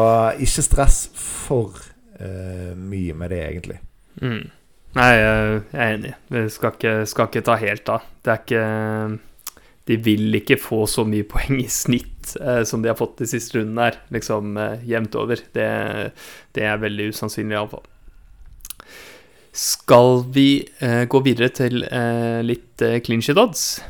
[0.40, 1.83] ikke stress for
[2.20, 3.79] uh, mye med det, egentlig.
[4.22, 4.50] Mm.
[4.94, 6.12] Nei, jeg er enig.
[6.31, 8.05] Vi skal ikke, skal ikke, ta helt av.
[8.22, 8.66] Det er ikke
[9.85, 13.29] De vil ikke få så mye poeng i snitt uh, som de har fått de
[13.29, 15.42] siste rundene her, liksom uh, jevnt over.
[15.57, 15.66] Det,
[16.55, 17.85] det, er veldig usannsynlig, iallfall.
[19.55, 20.48] Skal vi
[20.81, 21.85] uh, gå videre til
[22.46, 23.83] litt uh, clean shit odds?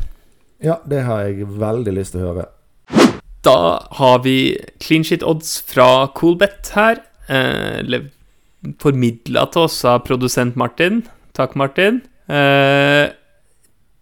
[0.65, 2.49] Ja, det har jeg veldig lyst til å høre.
[3.45, 3.57] Da
[3.99, 7.83] har vi clean shit odds fra Coolbet her eh,
[8.81, 11.03] formidla til oss av produsent Martin.
[11.37, 12.03] Takk, Martin.
[12.29, 13.11] Eh,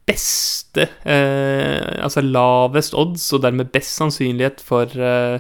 [0.07, 5.39] beste eh, Altså lavest odds, og dermed best sannsynlighet for eh,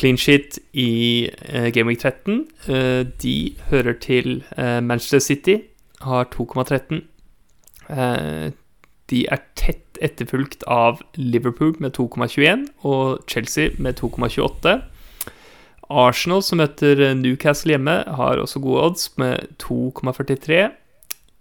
[0.00, 2.46] clean sheet i eh, Game Week 13.
[2.68, 5.56] Eh, de hører til eh, Manchester City,
[6.00, 7.04] har 2,13.
[9.10, 14.78] de er tett etterfulgt av Liverpool med 2,21 og Chelsea med 2,28.
[15.90, 20.70] Arsenal, som møter Newcastle hjemme, har også gode odds med 2,43.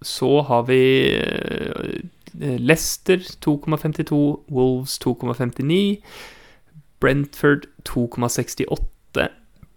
[0.02, 0.82] Så har vi
[1.20, 2.02] eh,
[2.58, 6.02] Leicester 2,52, Wolves 2,59,
[7.00, 9.30] Brentford 2,68,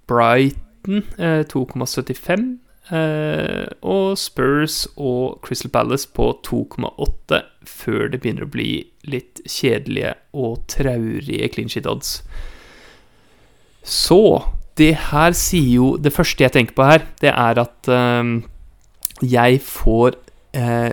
[0.06, 2.58] Brighton eh, 2,75.
[2.92, 8.72] Eh, og Spurs og Crystal Palace på 2,8 før det begynner å bli
[9.06, 12.20] litt kjedelige og traurige clean shit odds.
[13.86, 14.42] Så
[14.78, 18.30] det her sier jo Det første jeg tenker på her, det er at eh,
[19.22, 20.16] jeg får
[20.56, 20.92] eh,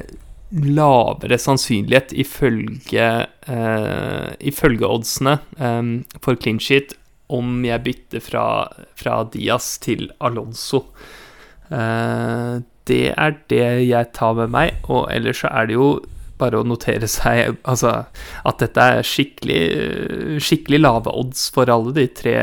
[0.50, 6.96] lavere sannsynlighet ifølge eh, Ifølge oddsene um, for clean sheet
[7.30, 8.44] om jeg bytter fra,
[8.98, 10.80] fra Diaz til Alonso.
[11.70, 12.56] Eh,
[12.90, 15.92] det er det jeg tar med meg, og ellers så er det jo
[16.40, 17.92] bare å notere seg altså,
[18.48, 22.36] at dette er skikkelig, skikkelig lave odds for alle de tre,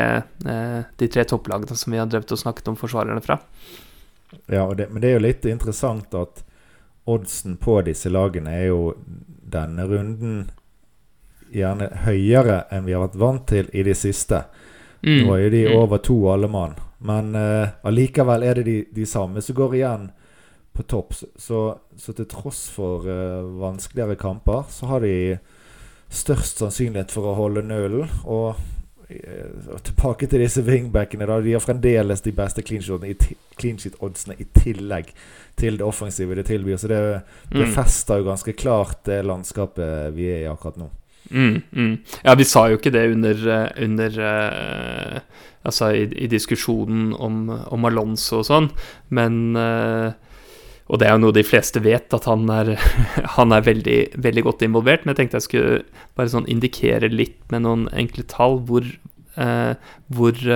[0.45, 3.39] eh, de tre topplagene som vi har drevet og snakket om forsvarerne fra.
[4.45, 6.43] Ja, det, men det er jo litt interessant at
[7.07, 8.81] oddsen på disse lagene er jo
[9.47, 10.39] denne runden
[11.53, 14.43] gjerne høyere enn vi har vært vant til i de siste.
[15.05, 15.21] Mm.
[15.23, 15.77] Nå er jo de mm.
[15.79, 16.75] over to alle mann.
[16.97, 20.09] Men uh, allikevel er det de, de, samme som går igjen
[20.77, 21.13] på topp.
[21.17, 21.61] Så,
[21.97, 25.37] så til tross for uh, vanskeligere kamper, så har de
[26.13, 28.11] størst sannsynlighet for å holde nullen.
[28.25, 31.27] Og uh, tilbake til disse wingbackene.
[31.29, 35.11] Da, de har fremdeles de beste clean sheet-oddsene i tillegg
[35.57, 36.77] til det offensive de tilbyr.
[36.77, 37.01] Så det
[37.51, 38.21] befester mm.
[38.21, 40.91] jo ganske klart det landskapet vi er i akkurat nå.
[41.29, 41.97] Mm, mm.
[42.23, 45.19] Ja, vi sa jo ikke det under, eh, under uh,
[45.67, 48.69] Altså i, i, diskusjonen om, om, Alonso og sånn,
[49.11, 50.13] men uh,
[50.87, 52.73] Og det er jo noe de fleste vet, at han er,
[53.37, 55.03] han er veldig, veldig, godt involvert.
[55.03, 55.75] Men jeg tenkte jeg skulle
[56.17, 58.87] bare sånn indikere litt med noen enkle tall hvor,
[59.35, 60.47] eh, hvor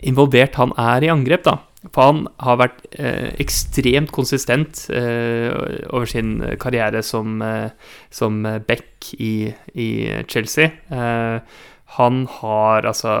[0.00, 1.58] involvert han er i angrep, da.
[1.88, 5.48] For han har vært eh, ekstremt konsistent eh,
[5.88, 7.72] over sin karriere som, eh,
[8.12, 9.88] som back i, i
[10.28, 10.74] Chelsea.
[10.92, 11.60] Eh,
[11.96, 13.14] han har altså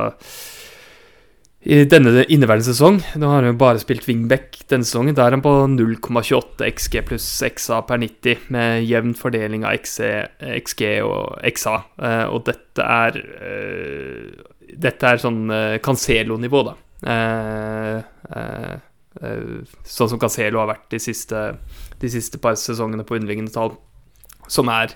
[1.60, 5.12] i denne inneværende sesong Nå har han bare spilt wingback denne sesongen.
[5.16, 10.06] Da er han på 0,28 XG pluss XA per 90, med jevn fordeling av XG,
[10.62, 11.74] XG og XA.
[12.00, 15.50] Eh, og dette er eh, Dette er sånn
[15.82, 16.76] Cancelo-nivå, da.
[17.00, 17.96] Eh,
[18.36, 18.74] eh,
[19.22, 21.44] eh, sånn som Cancelo har vært de siste,
[22.00, 23.74] de siste par sesongene på underliggende tall,
[24.50, 24.92] som er,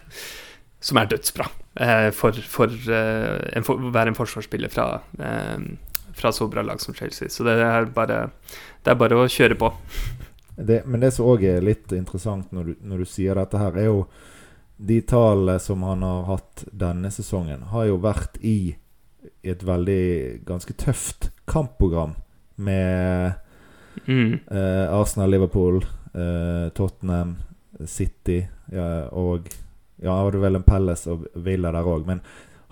[0.85, 1.49] som er dødsbra
[2.15, 4.87] for, for, for, å være en forsvarsspiller fra,
[6.15, 7.29] fra så bra lag som Chelsea.
[7.29, 8.29] Så det er bare,
[8.83, 9.73] det er bare å kjøre på.
[10.57, 13.79] Det, men det som òg er litt interessant når du, når du, sier dette her,
[13.79, 14.05] er jo
[14.77, 18.77] de tallene som han har hatt denne sesongen, har jo vært i
[19.43, 22.15] et veldig ganske tøft kampprogram
[22.57, 23.33] med
[24.07, 24.33] mm.
[24.51, 25.83] eh, Arsenal, Liverpool,
[26.15, 27.37] eh, Tottenham,
[27.87, 29.51] City ja, og
[30.03, 32.19] Ja, hadde vel en Palace og Villa der òg, men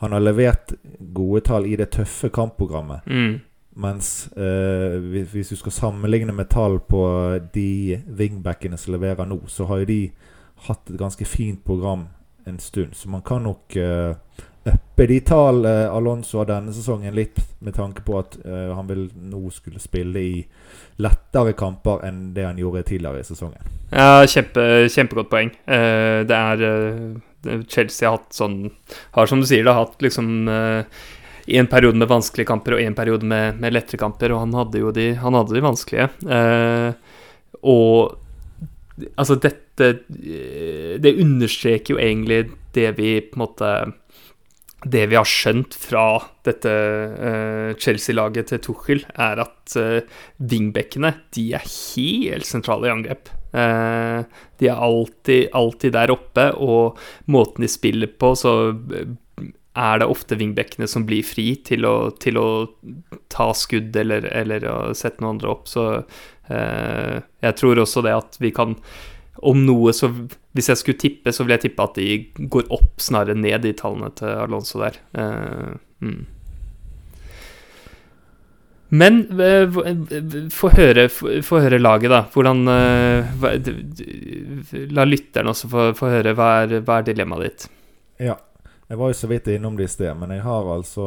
[0.02, 0.74] han har levert
[1.14, 3.06] gode tall i det tøffe kampprogrammet.
[3.06, 3.40] Mm.
[3.82, 4.98] Mens eh,
[5.32, 7.02] hvis du skal sammenligne med tall på
[7.54, 10.00] de wingbackene som leverer nå, så har jo de
[10.66, 12.08] hatt et ganske fint program
[12.46, 12.98] en stund.
[12.98, 14.16] Så man kan nok eh,
[14.64, 18.86] uppe de tall uh, Alonso har denne sesongen litt med tanke på at uh, han
[18.86, 20.42] vil nå skulle spille i
[21.02, 23.74] lettere kamper enn det han gjorde tidligere i sesongen.
[23.90, 25.50] Ja, kjempe, kjempegodt poeng.
[25.66, 26.64] Uh, det er
[27.68, 28.57] Chelsea har hatt sånn
[29.16, 30.48] Har, som du sier, da, hatt liksom
[31.50, 34.55] i en periode med vanskelige kamper og en periode med, med lettere kamper, og han
[34.55, 36.07] hadde jo de, hadde de vanskelige.
[37.66, 38.14] og
[39.16, 39.90] altså, dette
[41.02, 42.44] Det understreker jo egentlig
[42.76, 43.72] det vi på en måte
[44.83, 46.07] det vi har skjønt fra
[46.46, 50.00] dette uh, Chelsea-laget til Tuchel, er at uh,
[50.38, 53.31] wingbackene de er helt sentrale i angrep.
[53.52, 54.24] Uh,
[54.60, 57.00] de er alltid, alltid, der oppe, og
[57.32, 58.54] måten de spiller på, så
[59.72, 62.48] er det ofte vingbekkene som blir fri til å, til å
[63.32, 65.64] ta skudd eller, eller å sette noen andre opp.
[65.70, 65.86] Så
[66.53, 68.74] jeg tror også det at vi kan
[69.42, 70.11] om noe, så
[70.53, 73.72] Hvis jeg skulle tippe, så vil jeg tippe at de går opp snarere ned, de
[73.72, 74.98] tallene til Alonso der.
[75.16, 75.70] Eh,
[76.05, 76.18] mm.
[78.93, 79.78] Men uh,
[80.53, 82.22] få høre, høre, laget, da.
[82.32, 82.64] Hvordan
[83.40, 83.55] hva,
[84.93, 86.34] La lytterne også få, få høre.
[86.36, 87.68] Hva er, hva er, dilemmaet ditt?
[88.28, 88.36] Ja.
[88.93, 91.07] Jeg var jo så vidt innom det i sted, men jeg har altså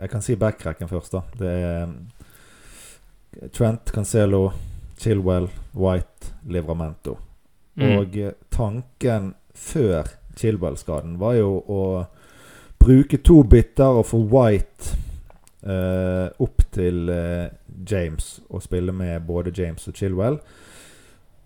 [0.00, 1.22] Jeg kan si backrecken først, da.
[1.38, 1.92] Det er
[3.54, 4.52] Trent, Cancelo,
[4.98, 7.18] Chilwell, White, Livramento.
[7.74, 7.96] Mm.
[7.98, 10.06] Og eh, tanken før
[10.38, 11.80] Chilwell-skaden var jo å
[12.78, 14.98] bruke to bytter og få White
[15.66, 17.48] eh, opp til uh,
[17.90, 20.38] James og spille med både James og Chilwell.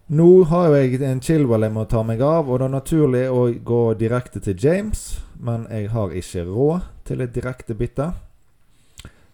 [0.08, 3.42] Nå har jeg en Chilwell jeg må ta meg av, og det er naturlig å
[3.52, 5.20] gå direkte til James.
[5.38, 8.12] Men jeg har ikke råd til et direkte bytte.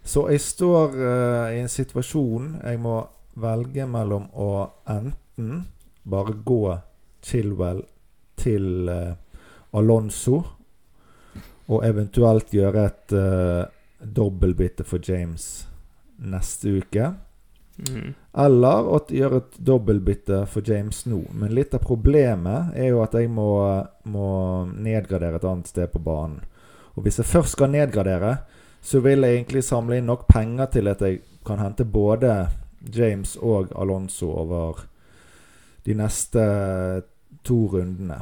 [0.04, 2.98] Så jeg står uh, i en situasjon jeg må
[3.40, 4.50] velge mellom å
[4.90, 5.64] enten
[6.04, 6.76] bare gå
[7.24, 7.80] Chilwell
[8.36, 9.14] til uh,
[9.74, 10.42] Alonso
[11.64, 13.64] og eventuelt gjøre et uh,
[14.04, 15.66] dobbeltbytte for James
[16.16, 17.12] neste uke.
[17.90, 18.14] Mm.
[18.38, 21.24] Eller å gjøre et dobbeltbytte for James nå.
[21.34, 23.50] Men litt av problemet er jo at jeg må,
[24.06, 24.28] må
[24.70, 26.42] nedgradere et annet sted på banen.
[26.94, 28.36] Og hvis jeg først skal nedgradere,
[28.84, 32.44] så vil jeg egentlig samle inn nok penger til at jeg kan hente både
[32.94, 34.84] James og Alonso over
[35.84, 36.44] de neste
[37.44, 38.20] to rundene.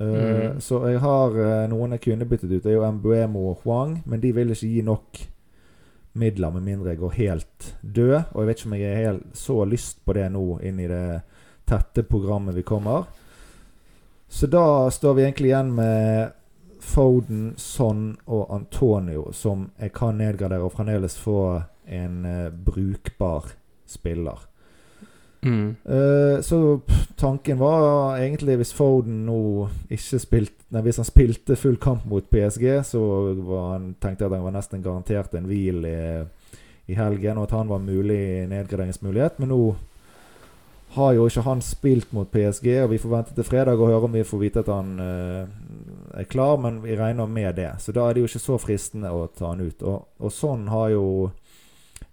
[0.00, 2.62] Uh, Så jeg har uh, noen jeg kunne byttet ut.
[2.64, 5.20] Det er jo Mbuemo og Huang, men de vil ikke gi nok
[6.20, 8.16] midler med mindre jeg går helt død.
[8.32, 11.20] Og jeg vet ikke om jeg helt så lyst på det nå inn i det
[11.68, 13.04] tette programmet vi kommer.
[14.28, 16.36] Så da står vi egentlig igjen med
[16.80, 23.52] Foden, Son og Antonio, som jeg kan nedgradere og fremdeles få en uh, brukbar
[23.86, 24.49] spiller.
[25.42, 25.76] Mm.
[25.88, 26.80] Uh, så
[27.16, 32.26] tanken var egentlig hvis Foden nå ikke spilte Nei, hvis han spilte full kamp mot
[32.30, 33.00] PSG, så
[33.72, 36.02] han, tenkte jeg at han var nesten garantert en hvil i,
[36.86, 39.40] i helgen, og at han var mulig nedgraderingsmulighet.
[39.42, 39.58] Men nå
[40.94, 44.06] har jo ikke han spilt mot PSG, og vi får vente til fredag og høre
[44.06, 47.72] om vi får vite at han uh, er klar, men vi regner med det.
[47.82, 49.82] Så da er det jo ikke så fristende å ta han ut.
[49.82, 51.04] Og, og sånn har jo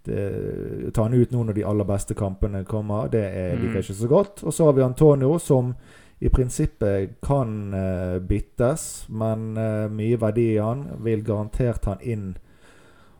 [0.08, 3.10] det, ta han ut nå når de aller beste kampene kommer.
[3.12, 3.64] Det er, mm.
[3.64, 4.44] liker ikke så godt.
[4.44, 5.74] Og så har vi Antonio, som
[6.18, 10.82] i prinsippet kan eh, byttes, men uh, mye verdi i han.
[11.04, 12.32] Vil garantert han inn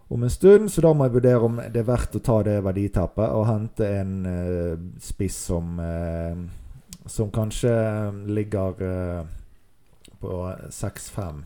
[0.09, 2.57] om en stund, så da må jeg vurdere om det er verdt å ta det
[2.65, 5.79] verditappet og hente en uh, spiss som
[7.09, 7.71] Som kanskje
[8.27, 8.75] ligger
[10.21, 10.33] på
[10.69, 11.39] 6-5.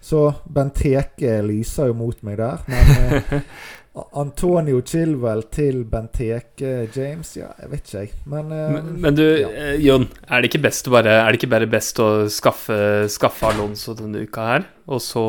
[0.00, 3.42] Så Benteke lyser jo mot meg der, men
[4.12, 8.12] Antonio Chilwell til Benteke James Ja, jeg vet ikke, jeg.
[8.30, 9.48] Men, eh, men, men, du, ja.
[9.50, 10.08] Eh, Jon.
[10.28, 14.68] Er det bare Er det ikke bare best å skaffe, skaffe Alonso denne uka her,
[14.86, 15.26] og så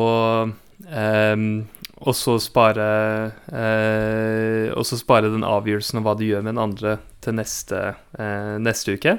[0.86, 1.36] eh,
[2.00, 2.84] og så spare
[4.72, 7.80] Og så spare den avgjørelsen om hva du gjør med den andre til neste,
[8.64, 9.18] neste uke?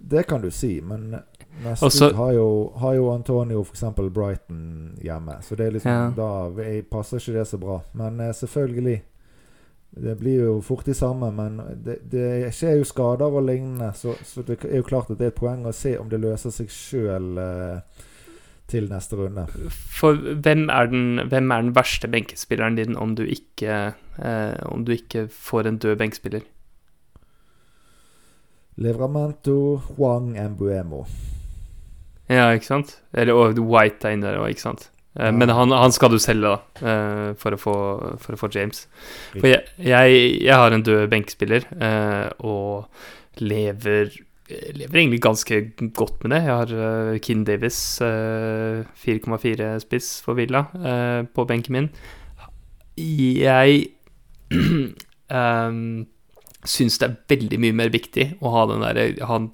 [0.00, 1.18] Det kan du si, men
[1.64, 2.48] Neste Også, har jo,
[2.80, 3.84] har jo Antonio f.eks.
[4.14, 5.36] Brighton hjemme.
[5.42, 6.10] Så det er liksom, ja.
[6.16, 7.80] da passer ikke det så bra.
[7.92, 9.02] Men uh, selvfølgelig.
[9.90, 13.90] Det blir jo fort de samme, men det, det skjer jo skader og lignende.
[13.98, 16.20] Så, så, det er jo klart at det er et poeng å se om det
[16.22, 18.04] løser seg sjøl eh,
[18.70, 19.48] til neste runde.
[19.98, 23.80] For hvem er den, hvem er den verste benkespilleren din om du ikke,
[24.22, 26.46] eh, om du ikke får en død benkspiller?
[28.78, 31.02] Livramento Juan Embuemo.
[32.30, 32.94] Ja, ikke sant?
[33.16, 34.90] Eller og White er inne der òg, ikke sant?
[35.18, 35.34] Eh, ja.
[35.34, 37.76] Men han, han, skal du selge, da, eh, for å få,
[38.22, 38.84] for å få James.
[39.34, 44.12] For jeg, jeg, jeg, har en død benkespiller, eh, og lever
[44.50, 45.56] lever egentlig ganske
[45.94, 46.40] godt med det.
[46.42, 50.64] Jeg har Kin Davis, uh, 4,4 spiss for Villa,
[51.30, 51.86] på benken min.
[52.98, 53.84] Jeg
[55.30, 55.78] um,
[56.66, 59.52] syns det er veldig mye mer viktig å ha den der, ha en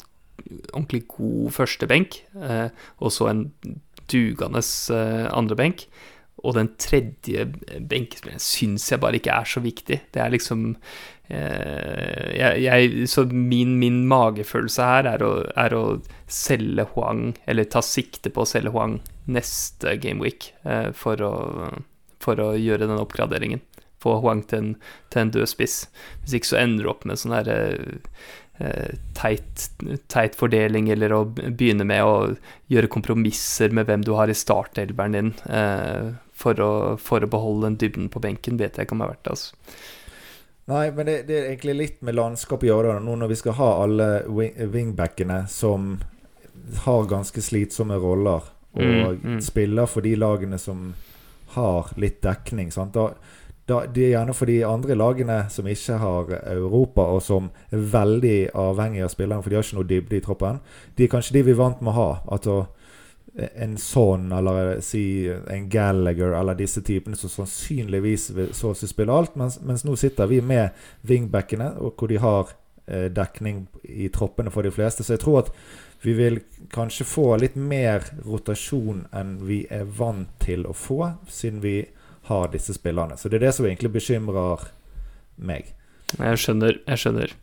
[0.73, 2.69] ordentlig god førstebenk, eh,
[3.01, 3.47] og så en
[4.11, 4.63] dugende
[4.95, 5.87] eh, andrebenk.
[6.45, 7.47] Og den tredje
[7.89, 9.99] benkespilleren syns jeg bare ikke er så viktig.
[10.15, 10.67] Det er liksom
[11.33, 15.85] eh, jeg, jeg, Så min, min, magefølelse her er å, er å,
[16.31, 19.01] selge Huang, eller ta sikte på å selge Huang
[19.33, 21.25] neste gameweek eh, for,
[22.23, 23.65] for å gjøre den oppgraderingen.
[24.03, 24.73] Få Huang til en,
[25.11, 25.87] til en død spiss.
[26.23, 28.46] Hvis ikke så ender du opp med sånn herre Eh,
[29.17, 29.67] teit,
[30.09, 32.15] teit, fordeling, eller å begynne med å
[32.73, 37.69] gjøre kompromisser med hvem du har i startelveren din, eh, for å, for, å, beholde
[37.69, 39.37] den dybden på benken, vet jeg ikke om det er verdt det.
[39.37, 39.55] altså.
[40.67, 43.59] Nei, men det, det, er egentlig litt med landskap å gjøre, nå når vi skal
[43.61, 45.99] ha alle wing, wingbackene som
[46.83, 49.41] har ganske slitsomme roller, og mm, mm.
[49.45, 50.91] spiller for de lagene som
[51.55, 52.73] har litt dekning.
[52.75, 52.97] Sant?
[52.97, 53.13] Da,
[53.67, 57.83] da, det er gjerne for de andre lagene som ikke har Europa, og som er
[57.93, 60.61] veldig avhengig av spillerne, for de har ikke noe dybde i troppen.
[60.95, 62.11] De er kanskje de vi er vant med å ha.
[62.37, 62.61] Altså
[63.37, 69.35] en sånn, eller si en Gallagher, eller disse typene som sannsynligvis så å spille alt.
[69.37, 70.71] Mens, mens, nå sitter vi med
[71.07, 72.55] wingbackene, hvor de har
[72.87, 75.05] eh, dekning i troppene for de fleste.
[75.05, 75.53] Så jeg tror at
[76.05, 76.41] vi vil
[76.73, 81.81] kanskje få litt mer rotasjon enn vi er vant til å få, siden vi
[82.29, 83.17] har disse spillerne.
[83.19, 84.69] Så det er det som egentlig bekymrer
[85.37, 85.73] meg.
[86.17, 86.79] Jeg skjønner.
[86.87, 87.35] Jeg skjønner.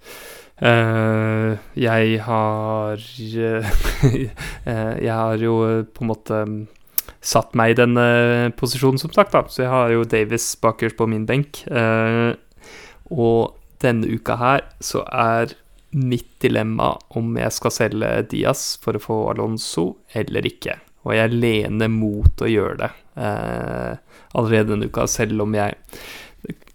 [0.64, 3.72] Uh, jeg har uh,
[5.02, 5.56] Jeg har jo
[5.90, 6.44] på en måte
[7.24, 8.06] satt meg i denne
[8.60, 9.34] posisjonen, som sagt.
[9.34, 11.64] da Så jeg har jo Davis bakerst på min benk.
[11.72, 12.36] Uh,
[13.12, 15.58] og denne uka her så er
[15.94, 20.80] mitt dilemma om jeg skal selge Diaz for å få Alonso eller ikke.
[21.04, 25.76] Og jeg lener mot å gjøre det allerede denne uka, selv om jeg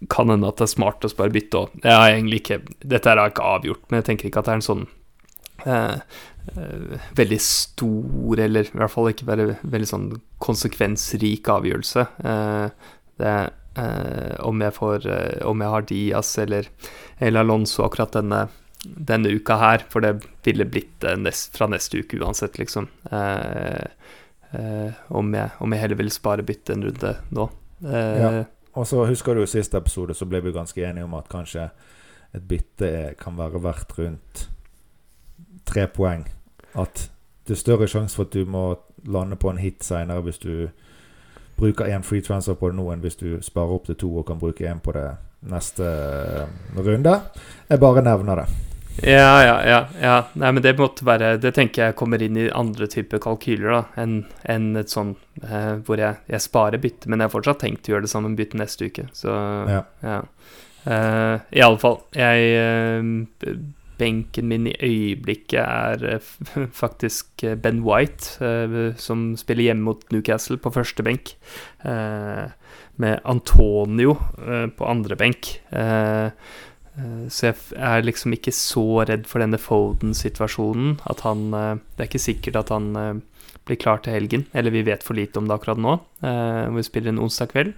[0.09, 1.75] kan hende at det er smart å spare bytte òg.
[1.83, 4.59] Jeg har egentlig ikke Dette er ikke avgjort, men jeg tenker ikke at det er
[4.61, 4.85] en sånn
[5.65, 5.97] eh,
[6.53, 10.07] eh, veldig stor, eller i hvert fall ikke være veldig sånn
[10.41, 12.07] konsekvensrik avgjørelse.
[12.31, 12.87] Eh,
[13.19, 13.35] det
[13.83, 16.71] eh, om jeg får eh, Om jeg har Diaz eller,
[17.19, 18.45] eller Alonso akkurat denne,
[18.83, 20.15] denne uka her, for det
[20.47, 22.87] ville blitt nest, fra neste uke uansett, liksom.
[23.11, 23.85] Eh,
[24.51, 27.49] om jeg, om, jeg, heller vil spare bytte en runde nå.
[27.85, 28.31] ja.
[28.73, 31.67] Og så husker du i siste episode så ble vi ganske enige om at kanskje
[32.33, 34.43] et bytte kan være verdt rundt
[35.65, 36.27] tre poeng.
[36.77, 37.09] At
[37.47, 38.63] det er større sjanse for at du må
[39.05, 40.69] lande på en hit seinere hvis du
[41.57, 44.27] bruker én free transfer på det nå, enn hvis du sparer opp til to og
[44.27, 45.07] kan bruke én på det
[45.49, 47.19] neste eh, runde.
[47.69, 48.68] Jeg bare nevner det.
[49.03, 49.79] Ja, ja, ja.
[50.01, 50.15] ja.
[50.39, 53.81] Nei, men det måtte være Det tenker jeg kommer inn i andre typer kalkyler da,
[54.01, 57.89] enn en et sånn eh, hvor jeg, jeg, sparer bytte, men jeg har fortsatt tenkt
[57.89, 59.07] å gjøre det samme bytte neste uke.
[59.15, 59.33] Så
[59.69, 59.83] ja.
[60.05, 60.21] ja.
[60.85, 62.01] Eh, I alle fall.
[62.15, 63.59] Jeg eh,
[63.99, 66.27] Benken min i øyeblikket er eh,
[66.81, 68.37] faktisk Ben White,
[69.01, 71.35] som spiller hjemme mot Newcastle på første benk.
[72.99, 74.17] med Antonio
[74.75, 75.51] på andre benk.
[76.99, 80.99] Eh, så jeg er liksom ikke så redd for denne Foden-situasjonen.
[81.09, 83.13] At han eh, Det er ikke sikkert at han eh,
[83.67, 84.47] blir klar til helgen.
[84.53, 85.99] Eller vi vet for lite om det akkurat nå.
[86.75, 87.75] Vi spiller en onsdag kveld.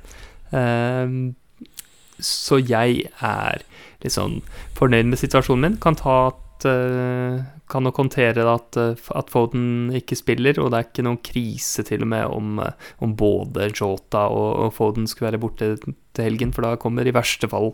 [2.21, 3.63] Så jeg er
[4.01, 4.39] litt sånn
[4.77, 5.75] fornøyd med situasjonen min.
[5.83, 6.31] Kan ta
[6.65, 8.77] at kan nok håndtere at,
[9.15, 12.59] at, Foden ikke spiller, og det er ikke noen krise til og med om,
[13.03, 17.15] om både Jota og, og, Foden skulle være borte til helgen, for da kommer i
[17.15, 17.71] verste fall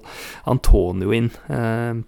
[0.49, 1.31] Antonio inn.
[1.49, 2.03] Eh,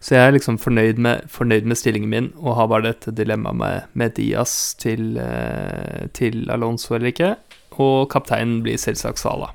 [0.00, 3.56] så jeg er liksom fornøyd med, fornøyd med, stillingen min og har bare dette dilemmaet
[3.60, 7.34] med, med, Diaz til, eh, til Alonso eller ikke.
[7.80, 9.54] Og kapteinen blir selvsagt Sala.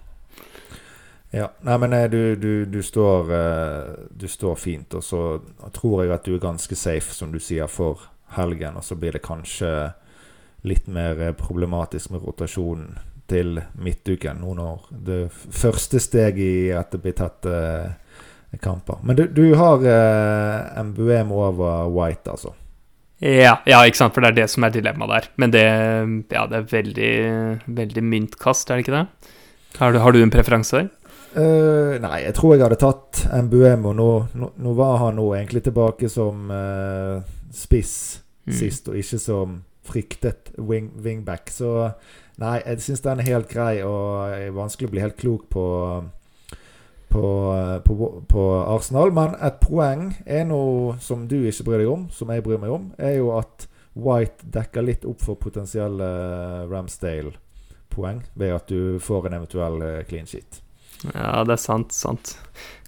[1.36, 3.32] Ja, nei, men eh, du, du, du, står,
[4.16, 5.22] du står fint, og så
[5.76, 8.08] tror jeg at du er ganske safe, som du sier, for
[8.38, 8.78] helgen.
[8.80, 9.72] Og så blir det kanskje
[10.66, 12.96] litt mer problematisk med rotasjonen
[13.30, 19.02] til midtuken, nå når det første steg i at det blir tatt eh, kamper.
[19.04, 22.54] Men du, du har eh, MBM over White, altså?
[23.24, 25.30] Ja, ja, ikke sant, for det er det som er dilemmaet der.
[25.42, 25.66] Men det,
[26.36, 27.16] ja, det er veldig,
[27.80, 29.34] veldig myntkast, er det ikke det?
[29.80, 30.92] Har du, har du en preferanse der?
[31.36, 33.92] Uh, nei, jeg tror jeg hadde tatt Mbuemo.
[33.94, 34.10] nå,
[34.40, 37.20] nå, nå, var han nå egentlig tilbake som uh,
[37.52, 37.96] spiss
[38.48, 38.54] mm.
[38.56, 41.52] sist, og ikke som fryktet wing, wingback.
[41.52, 41.92] Så
[42.42, 45.68] Nei, jeg syns den er helt grei, og er vanskelig å bli helt klok på,
[47.14, 47.30] på,
[47.86, 49.14] på, på Arsenal.
[49.16, 52.76] Men et poeng er noe som du ikke bryr deg om, som jeg bryr meg
[52.76, 56.10] om, er jo at White dekker litt opp for potensielle
[56.68, 60.60] Ramsdale-poeng ved at du får en eventuell eh, clean sheet.
[61.14, 61.96] Ja, det er sant.
[61.96, 62.38] Sant.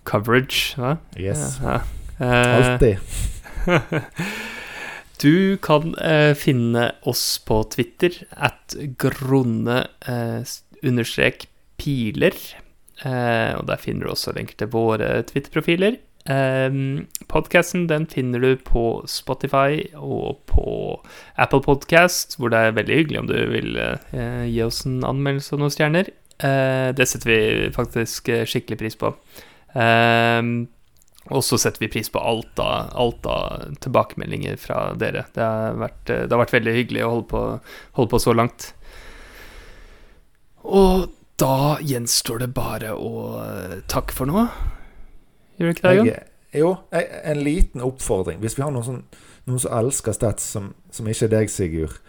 [0.08, 0.97] Coverage, hva?
[1.20, 1.60] Yes.
[1.62, 1.82] Ja, ja.
[2.18, 2.97] Eh, Alltid.
[5.18, 10.45] Du kan eh, finne oss på Twitter at grunne eh,
[10.86, 11.47] understrek
[11.82, 12.38] piler.
[13.01, 15.97] Eh, og der finner du også lenker til våre Twitter-profiler.
[16.28, 20.66] Um, Podkasten den finner du på Spotify og på
[21.39, 25.55] Apple Podcast, hvor det er veldig hyggelig om du vil uh, gi oss en anmeldelse
[25.55, 26.12] og noen stjerner.
[26.38, 29.14] Eh, det setter vi faktisk eh, skikkelig pris på.
[29.74, 30.42] Eh,
[31.28, 35.26] og så setter vi pris på alt av, alt av, tilbakemeldinger fra dere.
[35.36, 37.44] Det har vært, det har vært veldig hyggelig å holde på,
[38.00, 38.70] holde på, så langt.
[40.64, 41.10] Og
[41.42, 43.42] da gjenstår det bare å
[43.92, 44.48] takke for noe.
[45.60, 46.34] Gjør det ikke det, Jon?
[46.58, 48.40] Jo, en liten oppfordring.
[48.40, 52.00] Hvis vi har noen, sånn, noen som elsker Stats, som, som, ikke er deg, Sigurd,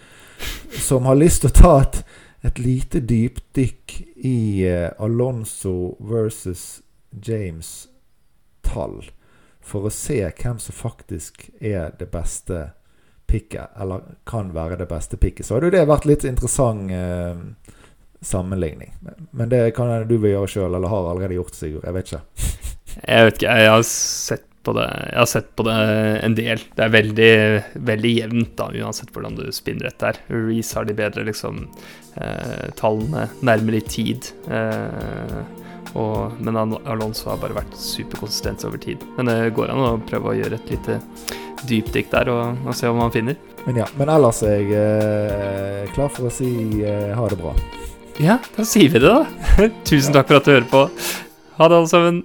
[0.79, 2.01] som har lyst til å ta et,
[2.47, 4.39] et lite dypdykk i
[4.71, 7.89] uh, Alonso versus James
[8.63, 9.03] tall
[9.69, 12.71] for å se hvem som faktisk er det beste
[13.29, 15.47] picket, eller kan være det beste picket.
[15.47, 17.37] Så hadde jo det vært litt interessant eh,
[18.25, 18.95] sammenligning.
[19.37, 21.85] Men det kan du vil gjøre sjøl, eller har allerede gjort, Sigurd.
[21.85, 22.23] Jeg vet ikke.
[23.03, 23.59] jeg vet ikke.
[23.61, 25.77] Jeg har sett på det Jeg har sett på det
[26.27, 26.63] en del.
[26.77, 27.33] Det er veldig,
[27.89, 30.21] veldig jevnt, da, uansett hvordan du spinner dette her.
[30.29, 31.65] Reece har de bedre liksom
[32.21, 34.31] eh, tallene nærmere i tid.
[34.53, 35.41] Eh,
[35.97, 39.03] og, men Alonso har bare vært superkonsistent over tid.
[39.17, 41.01] Men det går an å prøve å gjøre et lite
[41.69, 43.39] dypdykk der og, og se hva man finner.
[43.67, 46.51] Men ja, men ellers er jeg eh, klar for å si
[46.85, 47.55] eh, ha det bra.
[48.19, 49.69] Ja, da sier vi det, da.
[49.89, 50.89] Tusen takk for at du hører på.
[51.59, 52.23] Ha det, alle sammen.